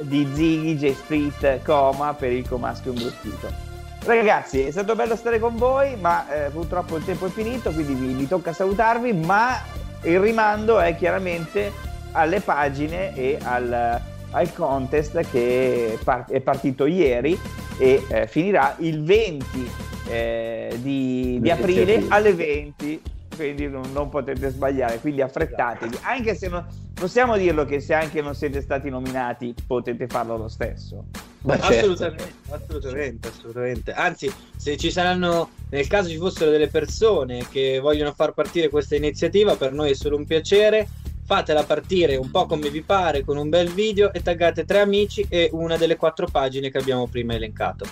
di 0.00 0.28
Ziggy, 0.32 0.76
J 0.76 0.94
Street, 0.94 1.62
Coma 1.62 2.14
per 2.14 2.32
il 2.32 2.48
comasco 2.48 2.88
imbruttito. 2.90 3.72
Ragazzi, 4.04 4.62
è 4.62 4.70
stato 4.70 4.94
bello 4.94 5.16
stare 5.16 5.38
con 5.38 5.56
voi, 5.56 5.96
ma 5.96 6.28
eh, 6.28 6.50
purtroppo 6.50 6.96
il 6.96 7.04
tempo 7.04 7.26
è 7.26 7.30
finito, 7.30 7.70
quindi 7.70 7.94
vi, 7.94 8.12
mi 8.12 8.28
tocca 8.28 8.52
salutarvi, 8.52 9.14
ma 9.14 9.62
il 10.02 10.20
rimando 10.20 10.78
è 10.78 10.94
chiaramente 10.94 11.72
alle 12.12 12.40
pagine 12.40 13.14
e 13.14 13.38
al, 13.42 14.00
al 14.34 14.52
contest 14.52 15.20
che 15.30 15.98
è 16.28 16.40
partito 16.40 16.86
ieri 16.86 17.38
e 17.78 18.04
eh, 18.08 18.26
finirà 18.26 18.76
il 18.80 19.02
20 19.02 19.70
eh, 20.08 20.76
di, 20.80 21.38
di, 21.40 21.50
aprile 21.50 22.04
alle 22.08 22.34
20 22.34 23.02
quindi 23.34 23.68
non, 23.68 23.90
non, 23.92 24.08
potete 24.10 24.48
sbagliare 24.50 24.98
quindi 25.00 25.20
affrettatevi. 25.22 25.98
Anche 26.02 26.34
se 26.34 26.48
non 26.48 26.64
possiamo 26.92 27.36
dirlo 27.36 27.64
che 27.64 27.80
se 27.80 27.94
anche 27.94 28.22
non 28.22 28.34
siete 28.34 28.60
stati 28.60 28.88
nominati 28.88 29.54
potete 29.66 30.06
farlo 30.06 30.36
lo 30.36 30.48
stesso. 30.48 31.06
Beh, 31.40 31.58
certo. 31.58 31.66
assolutamente, 31.66 32.32
assolutamente, 32.48 33.28
assolutamente. 33.28 33.92
Anzi, 33.92 34.32
se 34.56 34.76
ci 34.76 34.90
saranno, 34.90 35.50
nel 35.70 35.86
caso 35.86 36.08
ci 36.08 36.16
fossero 36.16 36.50
delle 36.50 36.68
persone 36.68 37.46
che 37.50 37.80
vogliono 37.80 38.12
far 38.12 38.32
partire 38.32 38.68
questa 38.68 38.96
iniziativa, 38.96 39.56
per 39.56 39.72
noi 39.72 39.90
è 39.90 39.94
solo 39.94 40.16
un 40.16 40.24
piacere 40.24 40.88
fatela 41.24 41.64
partire 41.64 42.16
un 42.16 42.30
po' 42.30 42.46
come 42.46 42.70
vi 42.70 42.82
pare 42.82 43.24
con 43.24 43.36
un 43.36 43.48
bel 43.48 43.70
video 43.70 44.12
e 44.12 44.22
taggate 44.22 44.64
tre 44.64 44.80
amici 44.80 45.26
e 45.28 45.48
una 45.52 45.76
delle 45.76 45.96
quattro 45.96 46.26
pagine 46.30 46.70
che 46.70 46.78
abbiamo 46.78 47.06
prima 47.06 47.34
elencato. 47.34 47.86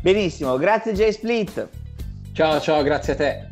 Benissimo, 0.00 0.56
grazie 0.56 0.92
Jay 0.92 1.12
Split. 1.12 1.68
Ciao, 2.32 2.60
ciao, 2.60 2.82
grazie 2.82 3.12
a 3.12 3.16
te. 3.16 3.48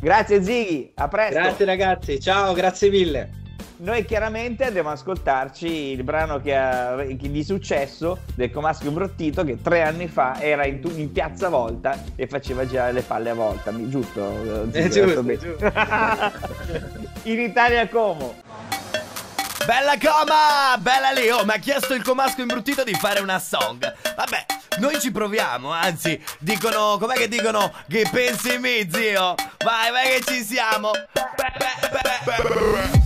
Grazie 0.00 0.42
Ziggy, 0.42 0.92
a 0.94 1.08
presto. 1.08 1.40
Grazie 1.40 1.64
ragazzi, 1.64 2.20
ciao, 2.20 2.52
grazie 2.54 2.88
mille. 2.90 3.38
Noi 3.78 4.04
chiaramente 4.04 4.64
andremo 4.64 4.90
ad 4.90 4.96
ascoltarci 4.96 5.66
il 5.66 6.02
brano 6.04 6.38
che 6.40 6.54
ha, 6.54 6.96
che 6.96 7.30
di 7.30 7.42
successo 7.42 8.18
del 8.34 8.50
Comasco 8.50 8.86
Imbrottito 8.86 9.42
che 9.42 9.60
tre 9.60 9.82
anni 9.82 10.06
fa 10.06 10.38
era 10.40 10.66
in, 10.66 10.80
in 10.96 11.10
Piazza 11.12 11.48
Volta 11.48 11.98
e 12.14 12.26
faceva 12.26 12.66
già 12.66 12.90
le 12.90 13.00
palle 13.00 13.30
a 13.30 13.34
volta, 13.34 13.72
giusto? 13.88 14.70
Ziggy? 14.70 14.84
Eh, 14.84 14.88
giusto, 14.90 15.22
bene. 15.22 15.38
giusto. 15.38 15.72
in 17.24 17.40
Italia 17.40 17.88
Como. 17.88 18.34
Bella 19.66 19.96
coma! 19.98 20.76
Bella 20.78 21.10
lì! 21.10 21.28
Oh, 21.28 21.44
mi 21.44 21.52
ha 21.52 21.58
chiesto 21.58 21.94
il 21.94 22.02
comasco 22.02 22.40
imbruttito 22.40 22.82
di 22.82 22.94
fare 22.94 23.20
una 23.20 23.38
song. 23.38 23.80
Vabbè, 24.16 24.46
noi 24.78 24.98
ci 24.98 25.12
proviamo, 25.12 25.70
anzi, 25.70 26.20
dicono, 26.38 26.96
com'è 26.98 27.14
che 27.14 27.28
dicono? 27.28 27.72
Che 27.88 28.08
pensi 28.10 28.58
mi, 28.58 28.88
zio? 28.90 29.34
Vai, 29.62 29.90
vai 29.90 30.18
che 30.18 30.22
ci 30.26 30.42
siamo! 30.42 30.90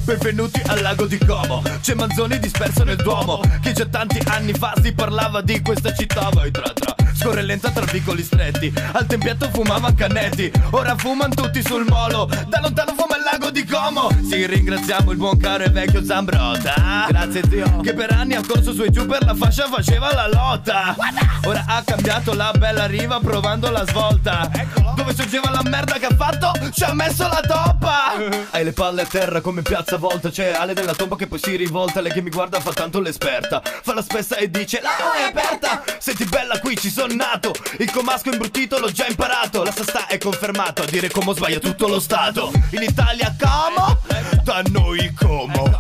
Benvenuti 0.05 0.63
al 0.67 0.83
lago 0.83 1.07
di 1.07 1.19
Como 1.19 1.63
C'è 1.81 1.95
Manzoni 1.95 2.39
disperso 2.39 2.85
nel 2.85 2.97
Duomo 2.97 3.41
Che 3.63 3.73
già 3.73 3.87
tanti 3.87 4.21
anni 4.27 4.53
fa 4.53 4.75
si 4.83 4.93
parlava 4.93 5.41
di 5.41 5.63
questa 5.63 5.95
città 5.95 6.29
Vai 6.31 6.51
tra 6.51 6.71
tra 6.75 7.04
Scorre 7.15 7.43
lenta 7.43 7.71
tra 7.71 7.85
vicoli 7.85 8.23
stretti. 8.23 8.73
Al 8.93 9.07
tempietto 9.07 9.49
fumavan 9.51 9.95
cannetti 9.95 10.51
Ora 10.71 10.97
fuman 10.97 11.33
tutti 11.35 11.63
sul 11.63 11.85
molo. 11.89 12.29
Da 12.49 12.61
lontano 12.61 12.95
fuma 12.97 13.17
il 13.17 13.23
lago 13.23 13.51
di 13.51 13.65
Como. 13.65 14.11
Sì, 14.29 14.45
ringraziamo 14.47 15.13
il 15.13 15.17
buon 15.17 15.37
caro 15.37 15.65
e 15.65 15.69
vecchio 15.69 16.05
Zambrota 16.05 17.07
Grazie 17.09 17.43
zio. 17.49 17.81
Che 17.81 17.95
per 17.95 18.13
anni 18.13 18.35
ha 18.35 18.43
corso 18.47 18.73
su 18.73 18.83
e 18.83 18.91
giù 18.91 19.07
per 19.07 19.25
la 19.25 19.35
fascia 19.35 19.69
faceva 19.69 20.13
la 20.13 20.29
lotta. 20.29 20.97
Ora 21.45 21.65
ha 21.67 21.83
cambiato 21.85 22.35
la 22.35 22.53
bella 22.59 22.87
riva 22.87 23.21
provando 23.21 23.71
la 23.71 23.87
svolta. 23.87 24.51
Dove 24.97 25.15
sorgeva 25.15 25.51
la 25.51 25.63
merda 25.65 25.95
che 25.95 26.07
ha 26.07 26.15
fatto 26.17 26.53
Ci 26.73 26.85
ha 26.85 26.93
messo 26.95 27.29
la 27.29 27.41
toppa. 27.47 28.15
Hai 28.51 28.65
le 28.65 28.73
palle 28.73 29.03
a 29.03 29.07
terra 29.07 29.41
come 29.41 29.59
in 29.59 29.65
piazza 29.65 29.97
volta. 29.97 30.31
C'è 30.31 30.53
Ale 30.53 30.75
della 30.75 30.95
tomba 30.95 31.17
che 31.17 31.27
poi 31.27 31.39
si 31.39 31.57
rivolta. 31.57 32.01
Lei 32.01 32.13
che 32.13 32.23
mi 32.23 32.31
guarda 32.31 32.61
fa 32.61 32.73
tanto 32.73 33.01
l'esperta. 33.01 33.63
Fa 33.65 33.95
la 33.95 34.03
spessa 34.03 34.37
e 34.37 34.51
dice 34.51 34.81
la 34.81 34.91
è 35.15 35.23
aperta. 35.23 35.83
Senti 35.99 36.25
bella 36.25 36.59
qui 36.59 36.77
ci 36.77 36.91
son 36.91 37.04
nato 37.07 37.53
Il 37.79 37.91
comasco 37.91 38.31
imbruttito 38.31 38.79
l'ho 38.79 38.91
già 38.91 39.07
imparato. 39.07 39.63
La 39.63 39.73
sasta 39.73 40.07
è 40.07 40.19
confermato. 40.19 40.83
A 40.83 40.87
dire 40.87 41.11
come 41.11 41.35
sbaglia 41.35 41.59
tutto 41.59 41.89
lo 41.89 42.01
stato. 42.01 42.53
In 42.71 42.83
Italia 42.83 43.35
como 43.39 43.99
Da 44.43 44.63
noi 44.71 45.13
como 45.15 45.71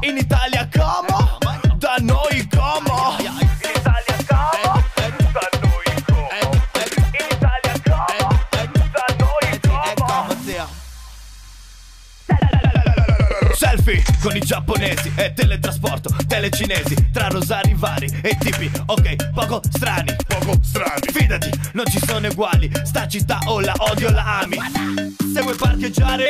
In 0.00 0.16
Italia 0.16 0.68
como 0.72 1.38
Da 1.76 1.96
noi 2.00 2.48
como 2.48 3.16
In 3.18 3.48
Italia 3.74 4.16
como 4.26 4.79
Selfie 13.60 14.02
con 14.22 14.34
i 14.34 14.40
giapponesi 14.40 15.12
e 15.16 15.34
teletrasporto 15.34 16.08
telecinesi 16.26 17.10
tra 17.12 17.28
rosari 17.28 17.74
vari 17.76 18.08
e 18.22 18.34
tipi 18.38 18.70
ok 18.86 19.32
poco 19.34 19.60
strani. 19.70 20.16
Poco 20.26 20.58
strani. 20.62 21.12
Fidati 21.12 21.50
non 21.74 21.84
ci 21.84 22.00
sono 22.06 22.26
uguali 22.26 22.72
sta 22.84 23.06
città 23.06 23.38
o 23.48 23.60
la 23.60 23.74
odio 23.76 24.10
la 24.12 24.38
ami. 24.38 24.56
Se 25.34 25.42
vuoi 25.42 25.56
parcheggiare, 25.56 26.26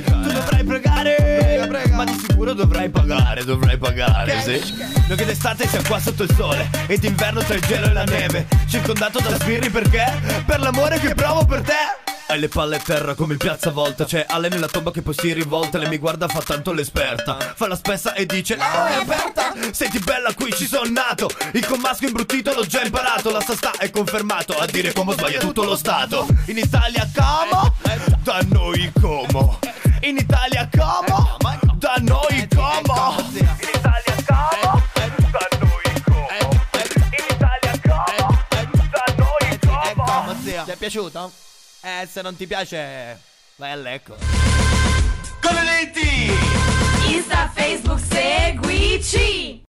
tu 0.00 0.30
dovrai 0.30 0.62
pregare. 0.62 1.68
Ma 1.90 2.04
di 2.04 2.16
sicuro 2.16 2.54
dovrai 2.54 2.88
pagare 2.88 3.42
dovrai 3.42 3.76
pagare 3.76 4.40
sì. 4.40 4.62
Noi 5.08 5.16
che 5.16 5.24
d'estate 5.24 5.66
siamo 5.66 5.88
qua 5.88 5.98
sotto 5.98 6.22
il 6.22 6.32
sole 6.36 6.70
e 6.86 6.96
d'inverno 6.98 7.42
tra 7.42 7.54
il 7.56 7.62
gelo 7.62 7.86
e 7.86 7.92
la 7.92 8.04
neve. 8.04 8.46
Circondato 8.68 9.18
da 9.18 9.34
sbirri 9.34 9.70
perché? 9.70 10.04
Per 10.46 10.60
l'amore 10.60 11.00
che 11.00 11.14
provo 11.16 11.44
per 11.44 11.62
te 11.62 12.09
hai 12.30 12.38
le 12.38 12.48
palle 12.48 12.76
a 12.76 12.78
terra 12.78 13.14
come 13.14 13.32
il 13.32 13.38
piazza 13.38 13.70
volta. 13.70 14.04
C'è 14.04 14.24
Ale 14.28 14.48
nella 14.48 14.68
tomba 14.68 14.90
che 14.92 15.02
poi 15.02 15.14
si 15.14 15.32
rivolta. 15.32 15.78
Lei 15.78 15.88
mi 15.88 15.98
guarda 15.98 16.28
fa 16.28 16.40
tanto 16.40 16.72
l'esperta. 16.72 17.36
Fa 17.54 17.66
la 17.66 17.76
spessa 17.76 18.14
e 18.14 18.24
dice 18.24 18.56
la 18.56 18.88
è 18.88 18.94
aperta. 18.94 19.52
Senti 19.72 19.98
bella 19.98 20.32
qui 20.34 20.52
ci 20.52 20.66
son 20.66 20.92
nato. 20.92 21.28
Il 21.52 21.66
commasco 21.66 22.06
imbruttito 22.06 22.52
l'ho 22.54 22.64
già 22.64 22.82
imparato. 22.82 23.30
La 23.30 23.40
sasta 23.40 23.72
è 23.78 23.90
confermato. 23.90 24.56
A 24.56 24.66
dire 24.66 24.92
come 24.92 25.12
sbaglia 25.14 25.40
tutto 25.40 25.64
lo 25.64 25.76
stato. 25.76 26.26
In 26.46 26.58
Italia 26.58 27.08
como? 27.14 27.74
Da 28.22 28.40
noi 28.48 28.92
como. 29.00 29.58
In 30.02 30.16
Italia 30.16 30.68
como? 30.70 31.36
Da 31.74 31.96
noi 31.98 32.48
como. 32.54 33.16
In 33.30 33.48
Italia 33.74 34.14
como? 34.26 34.82
Da 35.30 35.48
noi 35.58 36.02
como. 36.04 36.28
In 37.10 37.24
Italia 37.28 37.80
como? 37.82 38.38
Da 38.90 39.04
noi 39.16 39.58
como. 39.66 40.36
Ti 40.42 40.70
è 40.70 40.76
piaciuto? 40.76 41.48
Eh, 41.82 42.06
se 42.06 42.20
non 42.20 42.36
ti 42.36 42.46
piace, 42.46 43.18
vai 43.56 43.70
a 43.72 43.76
lecco. 43.76 44.16
Con 45.40 45.54
lenti! 45.54 46.30
Insta, 47.08 47.50
Facebook, 47.54 48.00
seguici! 48.00 49.62